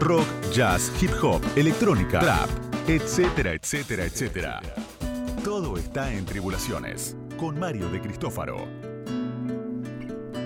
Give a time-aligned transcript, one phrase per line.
[0.00, 2.48] rock, jazz, hip hop, electrónica, rap,
[2.88, 4.60] etcétera, etcétera, etcétera.
[5.44, 8.56] Todo está en Tribulaciones con Mario de Cristófaro.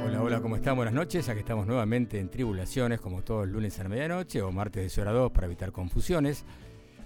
[0.05, 0.77] Hola, hola, ¿cómo están?
[0.77, 1.29] Buenas noches.
[1.29, 5.03] Aquí estamos nuevamente en Tribulaciones, como todos los lunes a la medianoche o martes de
[5.03, 6.45] hora 2 para evitar confusiones.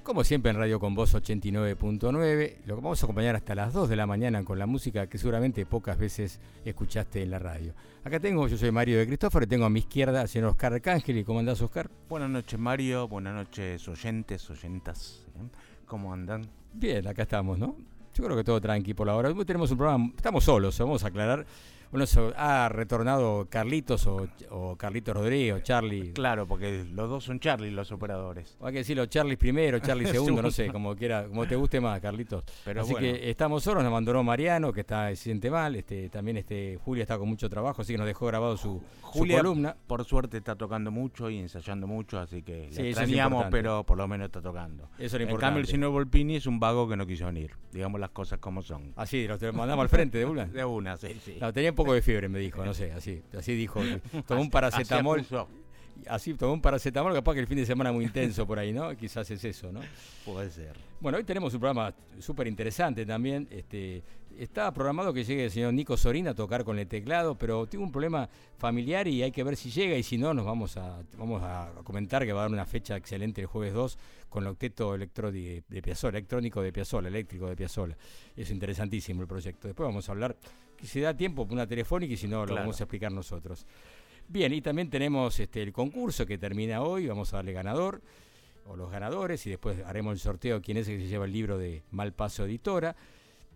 [0.08, 3.90] Como siempre en Radio Con Voz 89.9, lo que vamos a acompañar hasta las 2
[3.90, 7.74] de la mañana con la música que seguramente pocas veces escuchaste en la radio.
[8.04, 10.72] Acá tengo, yo soy Mario de Cristóforo y tengo a mi izquierda al señor Oscar
[10.72, 11.18] Arcángel.
[11.18, 11.90] ¿Y cómo andás, Oscar?
[12.08, 13.06] Buenas noches, Mario.
[13.06, 15.26] Buenas noches, oyentes, oyentas.
[15.36, 15.46] ¿eh?
[15.84, 16.48] ¿Cómo andan?
[16.72, 17.76] Bien, acá estamos, ¿no?
[18.14, 19.28] Yo creo que todo tranqui por la hora.
[19.28, 21.44] Hoy tenemos un programa, estamos solos, vamos a aclarar.
[21.90, 22.06] Bueno,
[22.36, 26.12] ha retornado Carlitos o, o Carlitos Rodríguez o Charlie.
[26.12, 28.56] Claro, porque los dos son Charlie los operadores.
[28.60, 32.00] hay que decirlo, Charlie primero, Charlie segundo, no sé, como quiera, como te guste más,
[32.00, 32.44] Carlitos.
[32.64, 36.36] Pero así que estamos solos, nos abandonó Mariano, que está se siente mal, este, también
[36.36, 39.76] este Julia está con mucho trabajo, así que nos dejó grabado su, Julia, columna.
[39.86, 44.06] Por suerte está tocando mucho y ensayando mucho, así que le extrañamos, pero por lo
[44.06, 44.90] menos está tocando.
[44.98, 45.34] Eso es importante.
[45.34, 47.52] En cambio, el señor Volpini es un vago que no quiso venir.
[47.72, 48.92] Digamos las cosas como son.
[48.96, 50.44] Así, lo mandamos al frente de una.
[50.46, 51.38] de una, sí, sí
[51.78, 53.80] poco de fiebre, me dijo, no sé, así, así dijo.
[54.26, 55.24] Tomó un paracetamol.
[56.06, 58.96] Así tomó un paracetamol, capaz que el fin de semana muy intenso por ahí, ¿no?
[58.96, 59.80] Quizás es eso, ¿no?
[60.24, 60.76] Puede ser.
[61.00, 63.48] Bueno, hoy tenemos un programa súper interesante también.
[63.50, 64.04] Este,
[64.38, 67.82] estaba programado que llegue el señor Nico Sorina a tocar con el teclado, pero tuvo
[67.82, 71.02] un problema familiar y hay que ver si llega y si no, nos vamos a,
[71.16, 74.50] vamos a comentar que va a dar una fecha excelente el jueves 2 con el
[74.50, 77.96] octeto de, de Piazzolla, electrónico de Piazzolla, eléctrico de Piazzolla.
[78.36, 79.66] Es interesantísimo el proyecto.
[79.66, 80.36] Después vamos a hablar,
[80.82, 83.66] si da tiempo, una telefónica y si no, lo vamos a explicar nosotros.
[84.28, 88.02] Bien, y también tenemos este, el concurso que termina hoy, vamos a darle ganador
[88.66, 91.32] o los ganadores y después haremos el sorteo quién es el que se lleva el
[91.32, 92.94] libro de Malpaso Editora.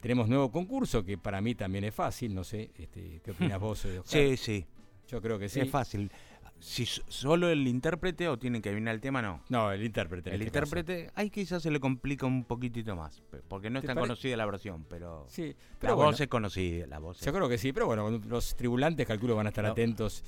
[0.00, 3.84] Tenemos nuevo concurso que para mí también es fácil, no sé, este, ¿qué opinas vos?
[3.84, 4.05] Oscar?
[4.06, 4.67] Sí, sí.
[5.09, 5.61] Yo creo que sí.
[5.61, 6.11] Es fácil.
[6.63, 9.43] Si solo el intérprete o tiene que adivinar el tema, no.
[9.49, 10.31] No, el intérprete.
[10.31, 13.99] El este intérprete, ahí quizás se le complica un poquitito más, porque no es tan
[13.99, 16.87] conocida la versión, pero, sí, pero la voz es conocida.
[16.87, 20.22] La voz Yo creo que sí, pero bueno, los tribulantes calculo van a estar atentos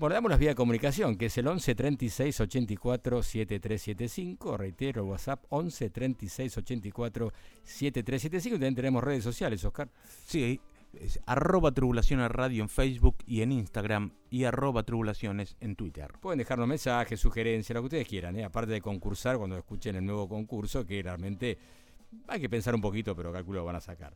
[0.00, 4.56] bueno, damos las vías de comunicación, que es el 11 36 84 7375.
[4.56, 7.32] Reitero, WhatsApp 11 36 84
[7.62, 8.54] 7375.
[8.54, 9.90] También tenemos redes sociales, Oscar.
[10.24, 10.58] Sí,
[10.98, 16.12] es arroba tribulaciones radio en Facebook y en Instagram y arroba tribulaciones en Twitter.
[16.20, 18.44] Pueden dejarnos mensajes, sugerencias, lo que ustedes quieran, ¿eh?
[18.44, 21.58] aparte de concursar cuando escuchen el nuevo concurso, que realmente
[22.28, 24.14] hay que pensar un poquito, pero calculo lo van a sacar.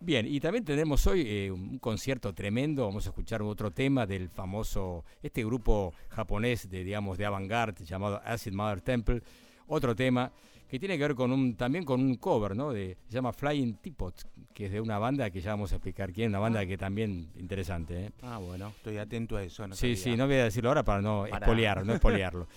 [0.00, 2.84] Bien, y también tenemos hoy eh, un concierto tremendo.
[2.86, 8.20] Vamos a escuchar otro tema del famoso, este grupo japonés de, digamos, de avant-garde llamado
[8.24, 9.22] Acid Mother Temple.
[9.68, 10.32] Otro tema
[10.72, 12.72] que tiene que ver con un, también con un cover, ¿no?
[12.72, 14.14] De, se llama Flying Teapot,
[14.54, 16.66] que es de una banda que ya vamos a explicar quién, una banda ah.
[16.66, 18.10] que también interesante, ¿eh?
[18.22, 19.66] Ah, bueno, estoy atento a eso.
[19.72, 22.48] sí, sí, no voy a decirlo ahora para no espolear, no espolearlo.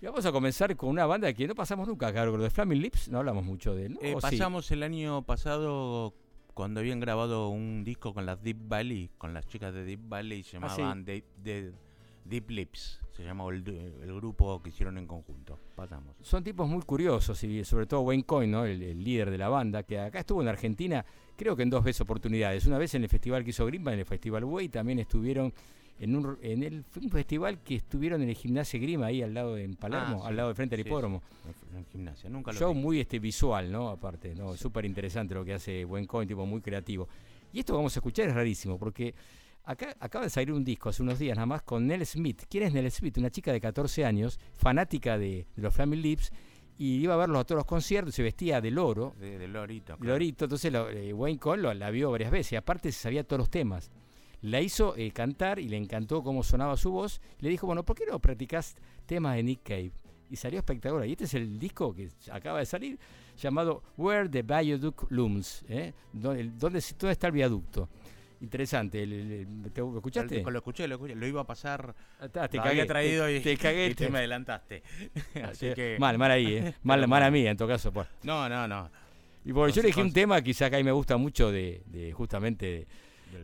[0.00, 3.08] Y vamos a comenzar con una banda que no pasamos nunca, claro, de Flaming Lips,
[3.08, 3.98] no hablamos mucho de él.
[4.02, 6.12] Eh, pasamos el año pasado
[6.54, 10.42] cuando habían grabado un disco con las Deep Valley, con las chicas de Deep Valley,
[10.42, 13.62] se ah, llamaban Deep Lips, se llamaba el,
[14.16, 15.58] grupo que hicieron en conjunto.
[15.74, 16.16] Pasamos.
[16.22, 18.64] Son tipos muy curiosos y sobre todo Wayne Coyne, ¿no?
[18.64, 21.04] el, líder de la banda, que acá estuvo en Argentina,
[21.36, 22.66] creo que en dos veces oportunidades.
[22.66, 25.52] Una vez en el festival que hizo Grimba, en el Festival Way, también estuvieron
[25.98, 29.64] en un, en el, festival que estuvieron en el gimnasio Grima, ahí al lado de
[29.64, 31.22] en Palermo, ah, al lado de frente al hipódromo.
[31.76, 33.88] En gimnasia, nunca lo Show muy este, visual, ¿no?
[33.88, 34.56] Aparte, ¿no?
[34.56, 37.08] Súper interesante lo que hace Buen Coin, tipo muy creativo.
[37.52, 39.14] Y esto que vamos a escuchar es rarísimo, porque
[39.64, 42.42] acá acaba de salir un disco hace unos días nada más con Nell Smith.
[42.48, 43.18] ¿Quién es Nell Smith?
[43.18, 46.32] Una chica de 14 años, fanática de, los Family Lips
[46.78, 49.14] y iba a verlos a todos los conciertos, se vestía de loro.
[49.20, 49.96] De, lorito.
[50.00, 53.50] Lorito, entonces eh, Wayne Cohn la vio varias veces, y aparte se sabía todos los
[53.50, 53.90] temas
[54.42, 57.20] la hizo eh, cantar y le encantó cómo sonaba su voz.
[57.38, 59.92] le dijo, bueno, ¿por qué no practicas temas de Nick Cave?
[60.28, 61.06] Y salió espectacular.
[61.06, 62.98] Y este es el disco que acaba de salir,
[63.36, 65.64] llamado Where the Viaduct Looms.
[65.68, 65.92] ¿eh?
[66.12, 67.88] ¿Dónde, dónde, está el viaducto?
[68.42, 69.06] Interesante.
[69.06, 70.42] ¿Lo escuchaste?
[70.42, 71.14] Lo escuché, lo escuché.
[71.14, 71.94] Lo iba a pasar.
[72.20, 74.82] Ah, te cagué, traído y, te, cagué, te me adelantaste.
[75.44, 75.96] Así que...
[75.98, 76.74] Mal, mal ahí, ¿eh?
[76.82, 77.92] Mal, mal a mí, en todo caso.
[77.92, 78.08] Pues.
[78.24, 78.90] No, no, no.
[79.44, 82.86] Y porque yo elegí un tema, quizá acá me gusta mucho, de, de justamente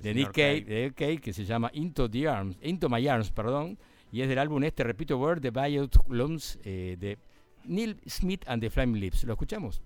[0.03, 3.79] de Nick Cave, de Cave, que se llama Into the Arms, Into My Arms, perdón,
[4.13, 7.19] y es del álbum este, repito, Word the Bayou Lums eh, de
[7.65, 9.25] Neil Smith and the Flaming Lips.
[9.25, 9.83] ¿Lo escuchamos?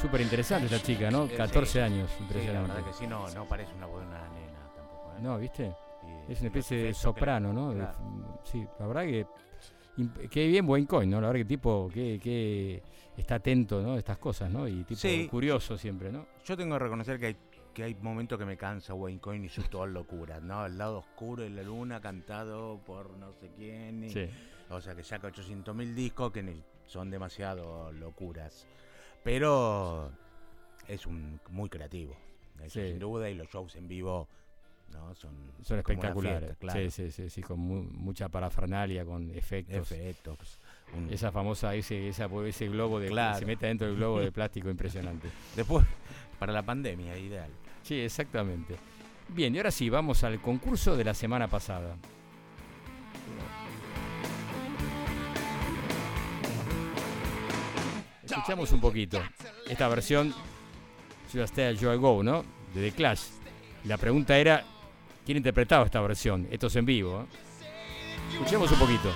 [0.00, 1.28] Súper interesante esta chica, ¿no?
[1.28, 2.68] 14 años, impresionante.
[2.68, 5.12] la verdad que sí, no, no parece una de una nena tampoco.
[5.16, 5.20] ¿eh?
[5.20, 5.74] No, ¿viste?
[6.28, 7.74] es una especie de soprano, ¿no?
[8.44, 9.26] Sí, la verdad que
[10.30, 11.20] qué bien buen coin, ¿no?
[11.20, 12.82] La verdad que tipo que, que
[13.16, 13.96] está atento, ¿no?
[13.96, 14.68] Estas cosas, ¿no?
[14.68, 15.00] Y tipo
[15.30, 16.26] curioso siempre, ¿no?
[16.44, 17.36] Yo tengo que reconocer que hay
[17.74, 20.66] que hay momentos que me cansa Wayne Coyne y sus todas locuras, ¿no?
[20.66, 24.08] El lado oscuro de la luna cantado por no sé quién.
[24.10, 24.28] sí.
[24.70, 28.66] O sea que saca 800.000 discos que son demasiado locuras.
[29.24, 30.10] Pero
[30.86, 32.16] es un muy creativo,
[32.68, 34.28] sin duda, y los shows en vivo
[34.92, 35.14] ¿no?
[35.14, 36.56] son, son espectaculares.
[36.72, 39.92] Sí, sí, sí, sí, con mucha parafernalia, con efectos.
[39.92, 40.58] Efectos.
[41.10, 43.08] Esa famosa, ese, esa, ese globo de
[43.38, 45.28] se mete dentro del globo de plástico impresionante.
[45.54, 45.84] Después,
[46.38, 47.50] para la pandemia, ideal.
[47.82, 48.76] Sí, exactamente.
[49.28, 51.96] Bien, y ahora sí, vamos al concurso de la semana pasada.
[58.28, 59.22] Escuchamos un poquito
[59.66, 60.34] esta versión
[61.32, 62.44] Should Stay Joy Go, ¿no?
[62.74, 63.22] De The Clash.
[63.84, 64.64] La pregunta era,
[65.24, 66.46] ¿quién interpretaba esta versión?
[66.50, 67.22] Esto es en vivo.
[67.22, 68.32] ¿eh?
[68.34, 69.10] Escuchemos un poquito.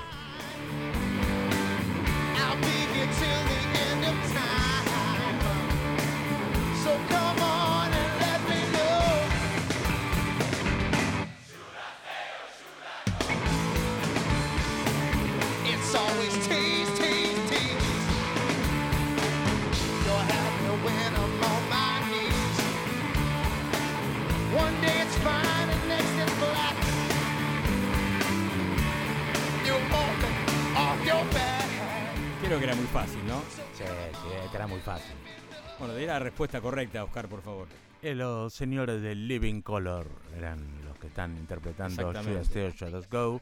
[32.58, 33.40] Que era muy fácil, ¿no?
[33.50, 35.14] Sí, sí, era muy fácil.
[35.78, 37.66] Bueno, de la respuesta correcta, Oscar, por favor.
[38.02, 40.06] Eh, los señores de Living Color
[40.36, 43.40] eran los que están interpretando Should Go.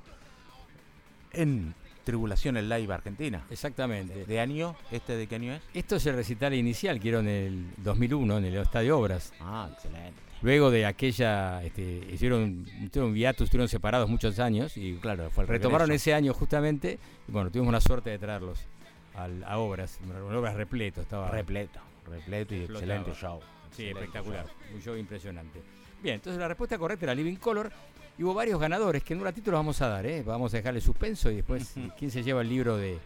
[1.33, 1.75] en
[2.05, 3.43] Tribulaciones Live Argentina.
[3.50, 4.26] Exactamente.
[4.26, 4.76] ¿De año?
[4.93, 5.62] ¿Este de qué año es?
[5.75, 9.33] Esto es el recital inicial que en el 2001 en el Estadio Obras.
[9.40, 10.21] Ah, excelente.
[10.43, 15.90] Luego de aquella, este, hicieron, un viatus, estuvieron separados muchos años y claro, fue retomaron
[15.90, 16.99] ese año justamente
[17.29, 18.67] y bueno, tuvimos la suerte de traerlos
[19.14, 19.99] a Obras,
[20.33, 23.40] Obras repleto, estaba repleto, repleto y excelente show.
[23.71, 25.62] Sí, espectacular, un show impresionante.
[26.02, 27.71] Bien, entonces la respuesta correcta era Living Color
[28.19, 30.23] y hubo varios ganadores que en un ratito los vamos a dar, ¿eh?
[30.23, 32.99] vamos a dejarle suspenso y después quién se lleva el libro de,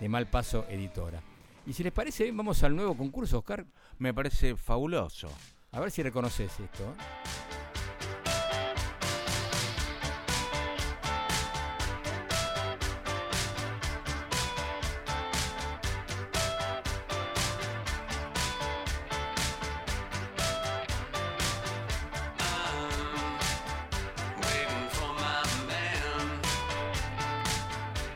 [0.00, 1.20] de Mal Paso Editora.
[1.66, 3.64] Y si les parece bien, vamos al nuevo concurso, Oscar.
[3.98, 5.28] Me parece fabuloso.
[5.70, 6.94] A ver si reconoces esto.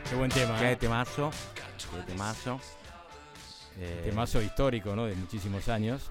[0.09, 0.57] Qué buen tema.
[0.57, 0.75] Qué ¿eh?
[0.77, 1.31] temazo.
[1.53, 2.61] Qué temazo.
[3.77, 5.05] Eh, temazo histórico, ¿no?
[5.05, 6.09] De muchísimos años.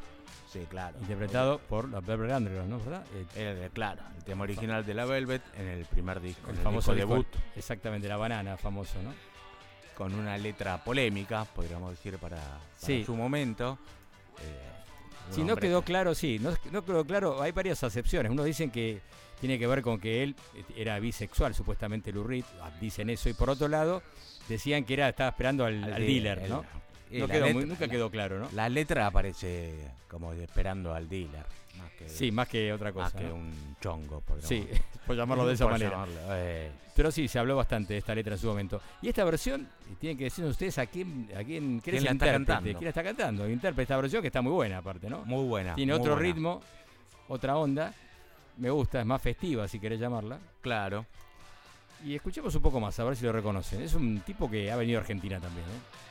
[0.53, 0.99] Sí, claro.
[1.01, 2.79] Interpretado por la Velvet Underground, ¿no?
[2.79, 3.05] ¿Verdad?
[3.35, 6.51] Eh, claro, el tema original de la Velvet en el primer disco.
[6.51, 7.27] El, famoso debut.
[7.57, 9.15] Exactamente, la banana, famoso, ¿no?
[9.97, 12.39] Con una letra polémica, podríamos decir, para,
[12.79, 13.79] su momento.
[15.31, 18.31] si no quedó claro, sí, no, no quedó claro, hay varias acepciones.
[18.31, 19.01] Unos dicen que
[19.41, 20.35] tiene que ver con que él
[20.77, 22.27] era bisexual, supuestamente Lou
[22.63, 24.03] ah, dicen eso, y por otro lado
[24.49, 26.65] decían que era estaba esperando al, dealer, ¿no?
[27.11, 28.49] nunca quedó claro, ¿no?
[28.53, 29.75] La letra aparece
[30.09, 31.45] como esperando al dealer.
[32.07, 33.15] sí, más que otra cosa.
[33.15, 34.67] Más que un chongo, por Sí,
[35.07, 36.07] por llamarlo de esa manera.
[36.31, 36.71] Eh.
[36.95, 38.81] Pero sí, se habló bastante de esta letra en su momento.
[39.03, 39.69] Y esta versión,
[40.01, 42.71] tienen que decirnos ustedes a quién, a quién, ¿Quién la está cantando?
[42.71, 43.45] ¿Quién la está cantando?
[43.45, 45.25] El intérprete esta versión que está muy buena aparte, ¿no?
[45.27, 45.75] Muy buena.
[45.75, 46.63] Tiene otro ritmo,
[47.29, 47.95] otra onda
[48.57, 50.39] me gusta, es más festiva si querés llamarla.
[50.61, 51.07] Claro.
[52.05, 53.83] Y escuchemos un poco más, a ver si lo reconocen.
[53.83, 55.67] Es un tipo que ha venido a Argentina también.
[55.67, 56.06] ¿eh?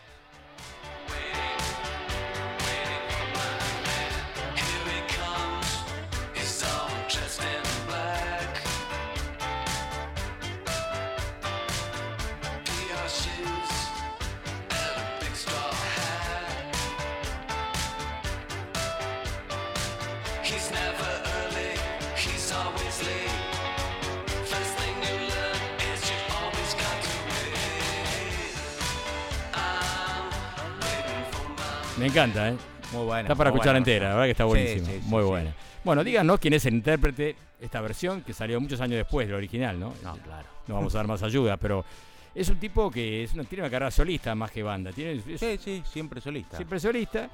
[31.97, 32.57] Me encanta, ¿eh?
[32.91, 33.21] Muy buena.
[33.21, 34.87] Está para escuchar entera, la verdad que está buenísimo.
[35.03, 35.55] muy buena.
[35.83, 39.79] Bueno, díganos quién es el intérprete esta versión que salió muchos años después del original,
[39.79, 39.93] ¿no?
[40.03, 40.47] No, claro.
[40.67, 41.85] No vamos a dar más ayuda, pero
[42.33, 44.91] es un tipo que es una, tiene una carrera solista más que banda.
[44.91, 46.57] Tiene, sí, sí, siempre solista.
[46.57, 47.29] Siempre solista.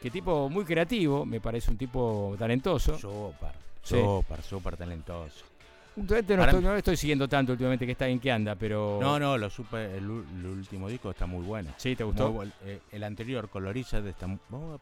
[0.00, 2.98] Que tipo muy creativo, me parece un tipo talentoso.
[2.98, 5.44] Súper, súper, súper talentoso.
[5.96, 8.98] No, estoy, estoy siguiendo tanto últimamente que está en qué anda, pero.
[9.00, 11.70] No, no, lo supe, el, último disco está muy bueno.
[11.78, 12.42] Sí, ¿te gustó?
[12.64, 14.38] Eh, el anterior, Coloriza, está muy.
[14.50, 14.78] bueno,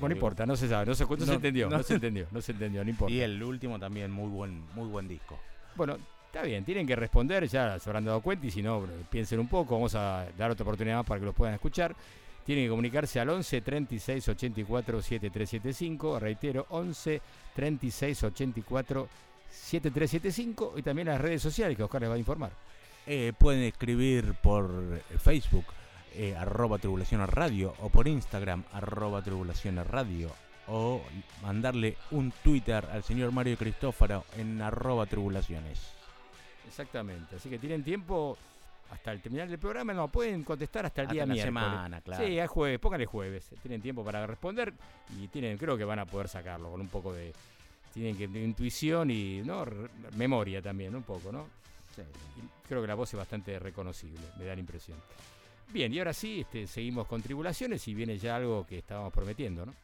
[0.00, 2.90] no importa, no se sabe, no se, entendió, no, se entendió, no se entendió, no
[2.90, 3.14] importa.
[3.14, 5.38] Y el último también, muy buen, muy buen disco.
[5.76, 9.38] Bueno, está bien, tienen que responder, ya se habrán dado cuenta, y si no, piensen
[9.38, 11.94] un poco, vamos a dar otra oportunidad más para que los puedan escuchar.
[12.44, 17.20] Tienen que comunicarse al 11 36 84 7375, reitero, 11
[17.54, 19.25] 36 84 7375
[20.76, 22.52] y también las redes sociales que Oscar les va a informar.
[23.06, 25.64] Eh, pueden escribir por Facebook,
[26.14, 30.30] eh, arroba tribulaciones radio, o por Instagram, arroba tribulaciones radio,
[30.68, 31.02] o
[31.42, 35.92] mandarle un Twitter al señor Mario Cristófaro en arroba tribulaciones.
[36.66, 38.36] Exactamente, así que tienen tiempo
[38.90, 41.44] hasta el terminar del programa, no, pueden contestar hasta el día miércoles.
[41.44, 42.24] semana, claro.
[42.24, 44.72] Sí, a jueves, pónganle jueves, tienen tiempo para responder
[45.18, 47.32] y tienen, creo que van a poder sacarlo con un poco de
[47.96, 49.64] tienen que intuición y no
[50.16, 51.46] memoria también, un poco, ¿no?
[52.68, 54.98] creo que la voz es bastante reconocible, me da la impresión.
[55.72, 59.64] Bien, y ahora sí, este, seguimos con tribulaciones y viene ya algo que estábamos prometiendo,
[59.64, 59.74] ¿no?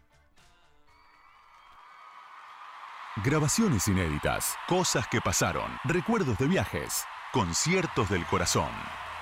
[3.24, 8.70] Grabaciones inéditas, cosas que pasaron, recuerdos de viajes, conciertos del corazón.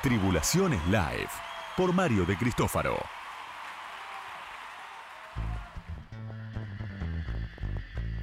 [0.03, 1.31] Tribulaciones Live,
[1.77, 3.20] por Mario de Cristófaro.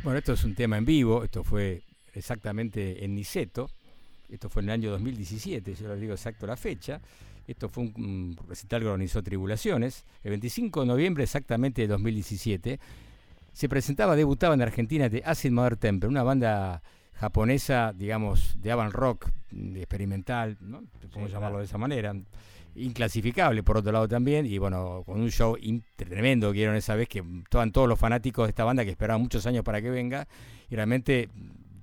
[0.07, 1.83] Bueno, esto es un tema en vivo, esto fue
[2.13, 3.69] exactamente en Niceto,
[4.29, 7.01] esto fue en el año 2017, yo les digo exacto la fecha,
[7.45, 12.79] esto fue un, recital que organizó Tribulaciones, el 25 de noviembre exactamente de 2017,
[13.51, 16.81] se presentaba, debutaba en Argentina de Acid Mother Temple, una banda
[17.15, 19.27] japonesa, digamos, de avant rock,
[19.75, 20.83] experimental, ¿no?
[21.11, 22.15] Podemos llamarlo de esa manera,
[22.77, 25.57] inclasificable por otro lado también, y bueno, con un show
[25.95, 29.21] tremendo que dieron esa vez, que estaban todos los fanáticos de esta banda que esperaban
[29.21, 30.27] muchos años para que venga,
[30.69, 31.29] y realmente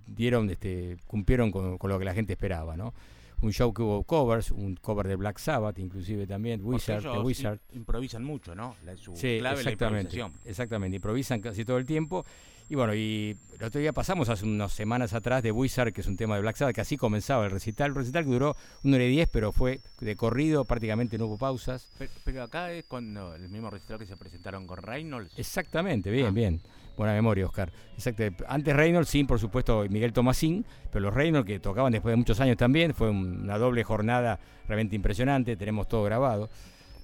[0.06, 2.94] dieron, este, cumplieron con, lo que la gente esperaba, ¿no?
[3.40, 7.58] un show que hubo covers, un cover de Black Sabbath, inclusive también, Wizard, Wizard.
[7.72, 8.74] Improvisan mucho, ¿no?
[9.14, 12.24] sí, exactamente, exactamente, improvisan casi todo el tiempo.
[12.68, 16.06] Y bueno, y el otro día pasamos hace unas semanas atrás de Wizard, que es
[16.06, 17.90] un tema de Black Sabbath, que así comenzaba el recital.
[17.90, 21.36] El recital que duró una hora y diez, pero fue de corrido, prácticamente no hubo
[21.36, 21.90] pausas.
[22.24, 25.38] Pero, acá es cuando el mismo recital que se presentaron con Reynolds.
[25.38, 26.30] Exactamente, bien, ah.
[26.30, 26.60] bien.
[26.96, 27.72] Buena memoria, Oscar.
[27.94, 28.22] Exacto.
[28.48, 32.40] Antes Reynolds, sí, por supuesto, Miguel Tomasín, pero los Reynolds que tocaban después de muchos
[32.40, 36.48] años también, fue una doble jornada realmente impresionante, tenemos todo grabado.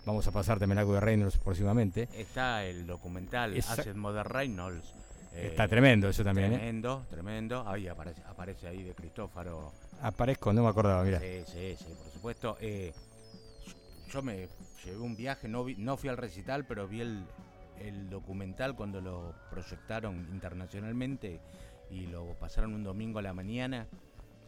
[0.07, 2.09] Vamos a pasar también algo de Reynolds próximamente.
[2.17, 4.95] Está el documental Acid Mother Reynolds.
[5.35, 6.53] Está tremendo eso también.
[6.53, 6.57] ¿eh?
[6.57, 7.69] Tremendo, tremendo.
[7.69, 9.73] Ahí aparece, aparece ahí de Cristófaro.
[10.03, 11.21] Aparezco, no me acordaba, mira.
[11.21, 12.57] Sí, sí, sí, por supuesto.
[12.61, 12.93] Eh,
[14.11, 14.49] yo me
[14.85, 17.25] llevé un viaje, no, no fui al recital, pero vi el,
[17.79, 21.41] el documental cuando lo proyectaron internacionalmente
[21.91, 23.87] y lo pasaron un domingo a la mañana.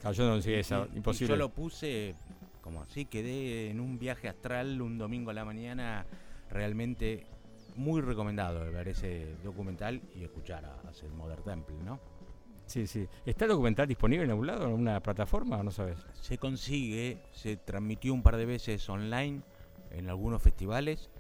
[0.05, 1.35] Ah, yo no sé, esa, imposible.
[1.35, 2.17] yo lo puse
[2.61, 6.07] como así, quedé en un viaje astral un domingo a la mañana,
[6.49, 7.27] realmente
[7.77, 12.01] muy recomendado ver ese documental y escuchar a, hacer Modern Temple, ¿no?
[12.67, 13.07] Sí, sí.
[13.27, 15.99] ¿Está el documental disponible en algún lado, en alguna plataforma o no sabes?
[16.21, 19.43] Se consigue, se transmitió un par de veces online
[19.91, 21.11] en algunos festivales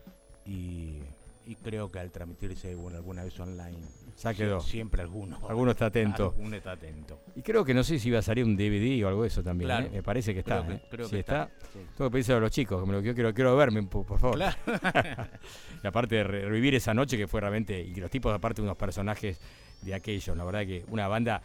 [0.47, 1.00] y
[1.47, 3.78] y creo que al transmitirse bueno, alguna vez online
[4.21, 4.61] ya quedó.
[4.61, 5.38] Siempre alguno.
[5.49, 6.35] Alguno está atento.
[6.37, 7.21] Alguno está atento.
[7.35, 9.42] Y creo que no sé si iba a salir un DVD o algo de eso
[9.42, 9.71] también.
[9.71, 9.90] ¿eh?
[9.92, 10.62] Me parece que está.
[10.64, 10.83] Creo ¿eh?
[10.90, 11.50] creo que está.
[11.97, 14.38] Tengo que a los chicos, que me lo quiero, quiero verme, por favor.
[15.83, 17.81] y aparte de revivir esa noche que fue realmente.
[17.81, 19.40] Y los tipos, aparte, unos personajes
[19.83, 20.37] de aquellos.
[20.37, 21.42] La verdad que una banda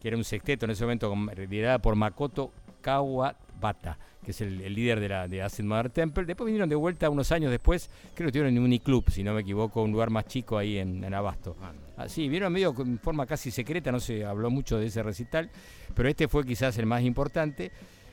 [0.00, 1.14] que era un sexteto en ese momento,
[1.48, 2.52] liderada por Makoto
[2.82, 6.24] Kawabata que es el, líder de la de Acid Mother Temple.
[6.24, 9.42] Después vinieron de vuelta unos años después, creo que tuvieron un uniclub, si no me
[9.42, 11.56] equivoco, un lugar más chico ahí en, Abasto.
[11.62, 11.72] Ah,
[12.08, 15.50] sí, vieron medio en forma casi secreta, no se habló mucho de ese recital,
[15.94, 17.70] pero este fue quizás el más importante.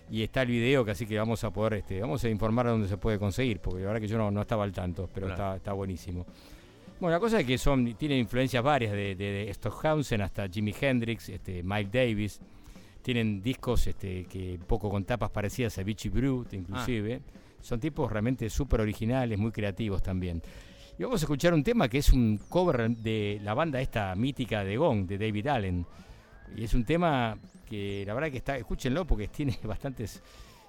[0.10, 2.90] Y está el video que así que vamos a poder, este, vamos a informar dónde
[2.90, 5.72] se puede conseguir, porque la verdad que yo no, estaba al tanto, pero está, está
[5.72, 6.26] buenísimo.
[7.00, 11.30] Bueno, la cosa es que son, tienen influencias varias, de, de, Stockhausen hasta Jimi Hendrix,
[11.30, 12.42] este, Mike Davis,
[13.02, 17.22] tienen discos este, que poco con tapas parecidas a Beachy Brute, inclusive.
[17.26, 17.40] Ah.
[17.62, 20.42] Son tipos realmente súper originales, muy creativos también.
[20.98, 24.64] Y vamos a escuchar un tema que es un cover de la banda esta mítica
[24.64, 25.86] de Gong, de David Allen.
[26.56, 30.22] Y es un tema que la verdad que está, escúchenlo porque tiene bastantes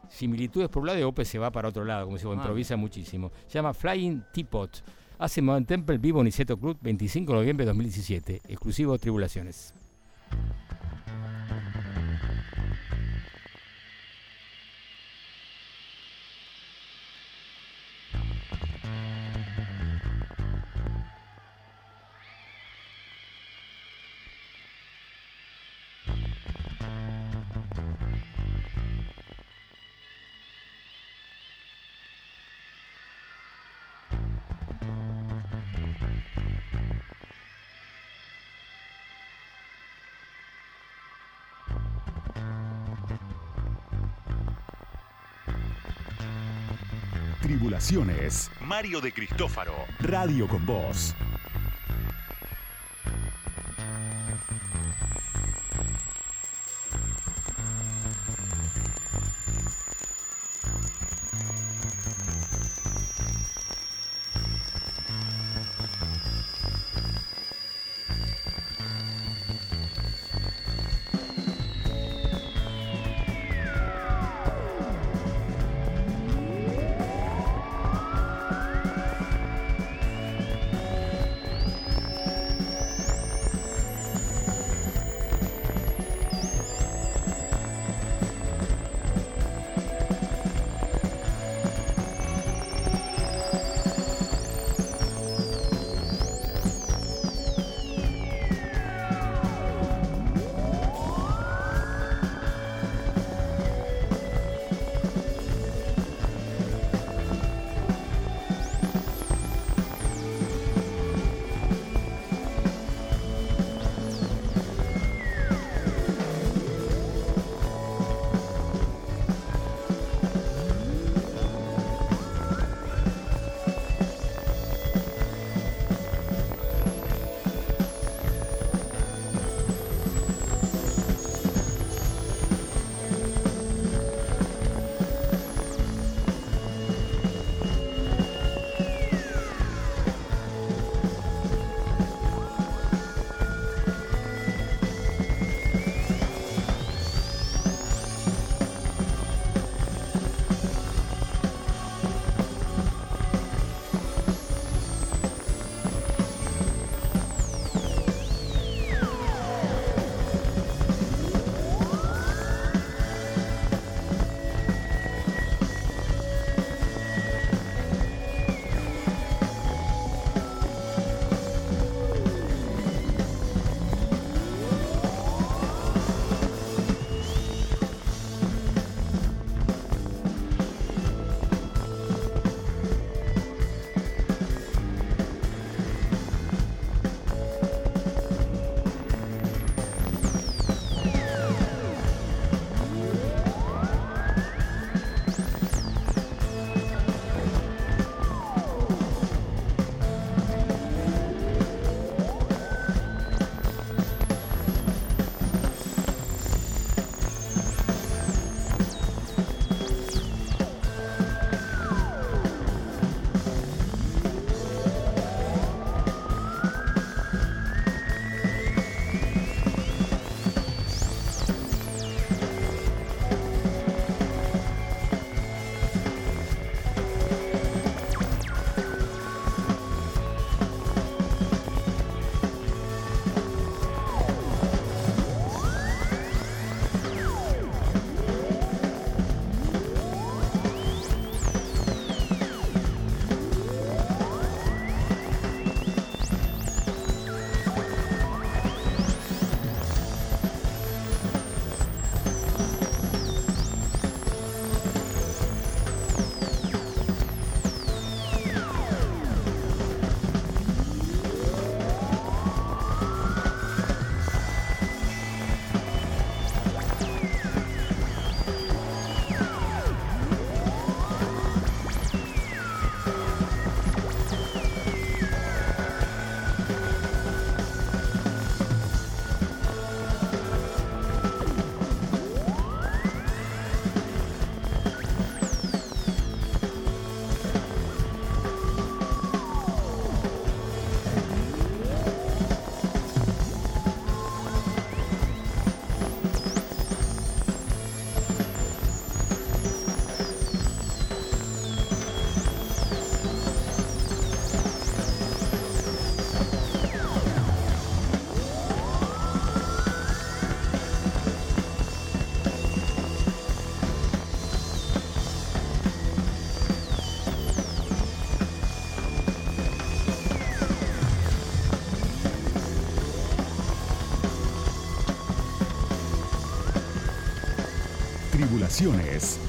[0.08, 2.32] similitudes por un lado y Ope se va para otro lado, como se ah.
[2.32, 3.30] improvisa muchísimo.
[3.46, 4.82] Se llama Flying Teapot.
[5.18, 8.42] Hace Modern Temple vivo Niceto Club 25 de noviembre de 2017.
[8.48, 9.72] Exclusivo Tribulaciones.
[47.52, 48.50] Tribulaciones.
[48.62, 49.74] Mario de Cristófaro.
[50.00, 51.14] Radio con Voz.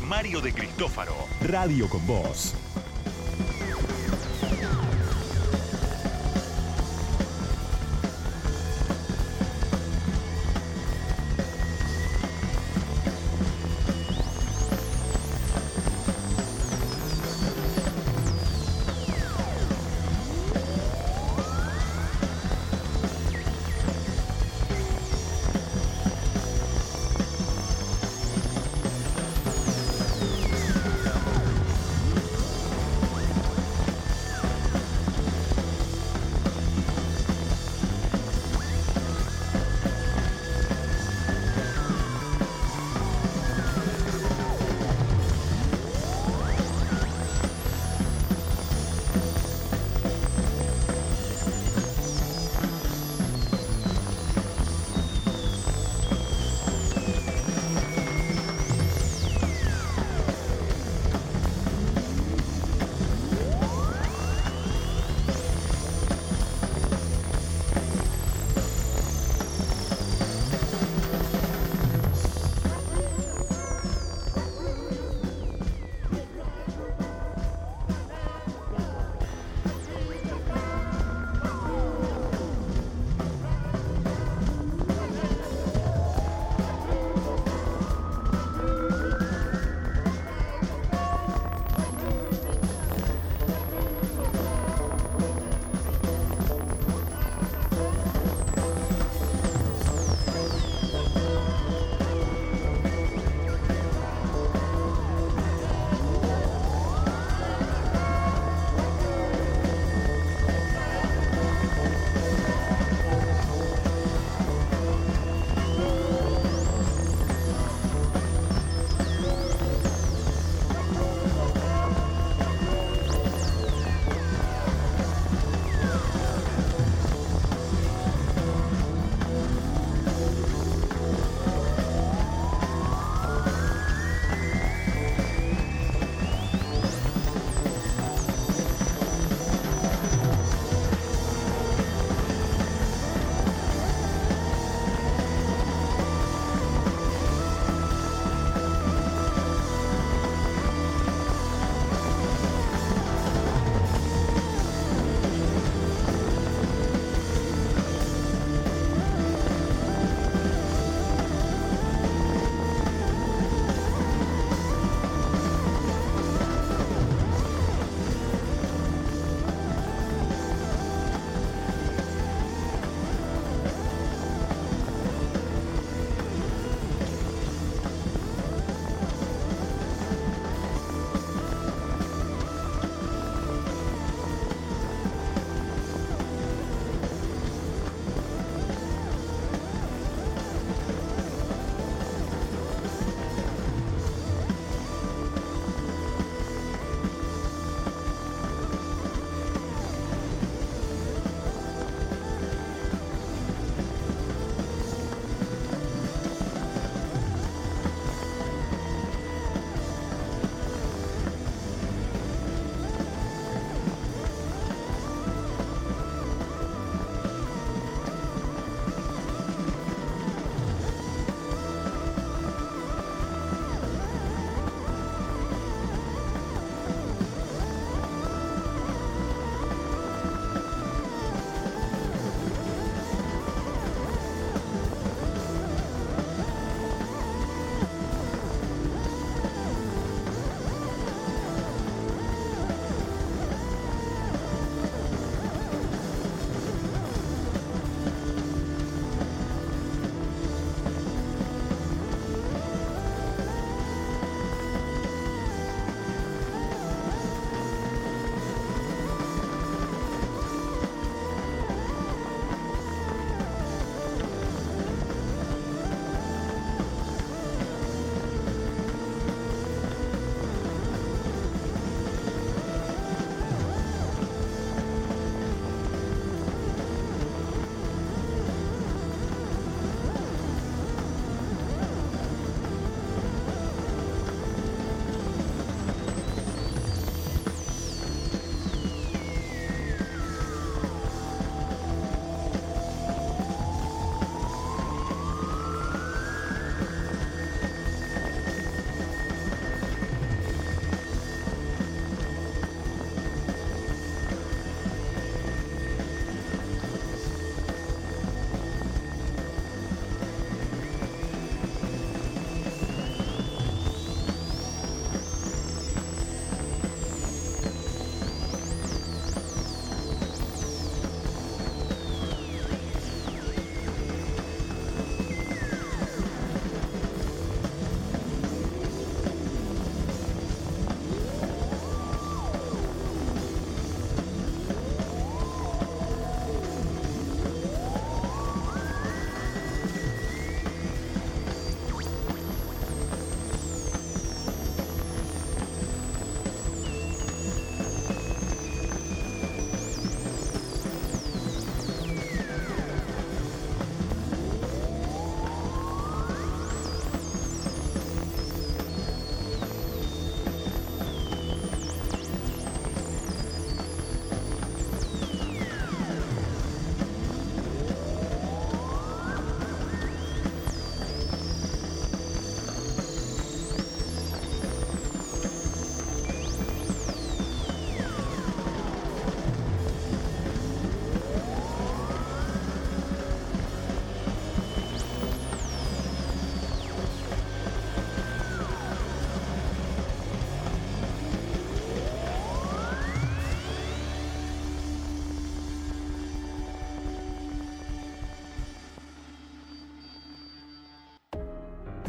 [0.01, 1.15] Mario de Cristófaro.
[1.39, 2.53] Radio con Voz.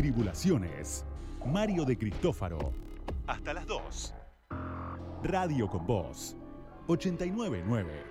[0.05, 1.03] Tribulaciones.
[1.47, 2.75] Mario de Cristófaro.
[3.27, 4.15] Hasta las 2.
[5.23, 6.37] Radio con Voz.
[6.89, 8.05] 899.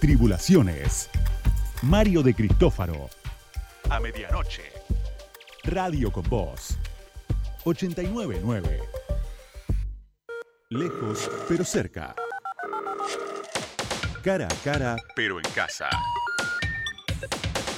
[0.00, 1.10] Tribulaciones.
[1.82, 3.10] Mario de Cristófaro.
[3.90, 4.62] A medianoche.
[5.64, 6.78] Radio con Voz.
[7.64, 8.78] 899.
[10.68, 12.14] Lejos, pero cerca.
[14.22, 15.88] Cara a cara, pero en casa.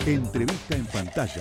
[0.06, 1.40] Entrevista en pantalla.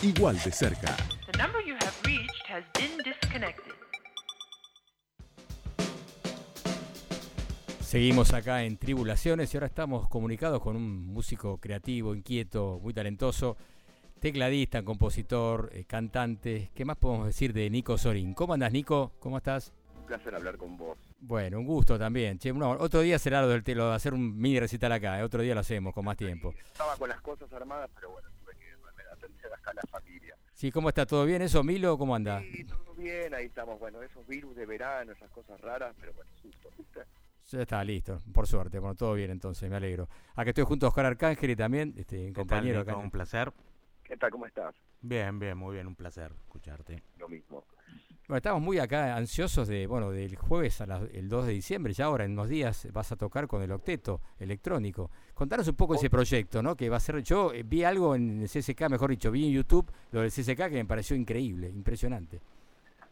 [0.00, 0.96] Igual de cerca.
[1.32, 3.74] The number you have reached has been disconnected.
[7.80, 13.56] Seguimos acá en Tribulaciones y ahora estamos comunicados con un músico creativo, inquieto, muy talentoso,
[14.20, 16.70] tecladista, compositor, eh, cantante.
[16.76, 18.34] ¿Qué más podemos decir de Nico Sorín?
[18.34, 19.14] ¿Cómo andas, Nico?
[19.18, 19.72] ¿Cómo estás?
[20.08, 20.96] Un placer hablar con vos.
[21.20, 22.38] Bueno, un gusto también.
[22.38, 25.20] Che, no, otro día será lo del telo, hacer un mini recital acá.
[25.20, 26.54] eh, Otro día lo hacemos con más tiempo.
[26.64, 30.34] Estaba con las cosas armadas, pero bueno, tuve que atender acá a la familia.
[30.54, 31.04] Sí, ¿cómo está?
[31.04, 31.98] ¿Todo bien eso, Milo?
[31.98, 32.40] ¿Cómo anda?
[32.40, 33.78] Sí, todo bien, ahí estamos.
[33.78, 37.00] Bueno, esos virus de verano, esas cosas raras, pero bueno, susto, ¿viste?
[37.50, 38.78] Ya está, listo, por suerte.
[38.78, 40.08] Bueno, todo bien entonces, me alegro.
[40.36, 43.04] Acá estoy junto a Oscar Arcángel y también este, compañero ¿Qué tal, acá.
[43.04, 43.52] Un placer.
[44.04, 44.30] ¿Qué tal?
[44.30, 44.74] ¿Cómo estás?
[45.02, 47.02] Bien, bien, muy bien, un placer escucharte.
[47.18, 47.62] Lo mismo.
[48.28, 52.04] Bueno, estamos muy acá ansiosos de, bueno, del jueves al el 2 de diciembre, ya
[52.04, 55.10] ahora en unos días vas a tocar con el octeto electrónico.
[55.32, 56.76] Contanos un poco ese proyecto, ¿no?
[56.76, 59.54] Que va a ser, yo eh, vi algo en el CSK, mejor dicho, vi en
[59.54, 62.38] YouTube lo del CSK que me pareció increíble, impresionante.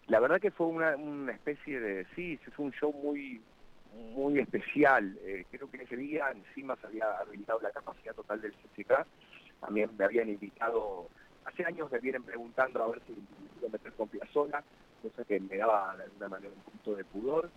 [0.08, 3.40] La verdad que fue una, una especie de, sí, fue un show muy
[4.14, 5.18] muy especial.
[5.24, 9.06] Eh, creo que ese día encima se había habilitado la capacidad total del CCK.
[9.60, 11.08] También me habían invitado,
[11.46, 13.14] hace años me vienen preguntando a ver si
[13.64, 14.62] a meter con Piazzolla,
[15.02, 17.50] cosa que me daba de alguna manera un punto de pudor.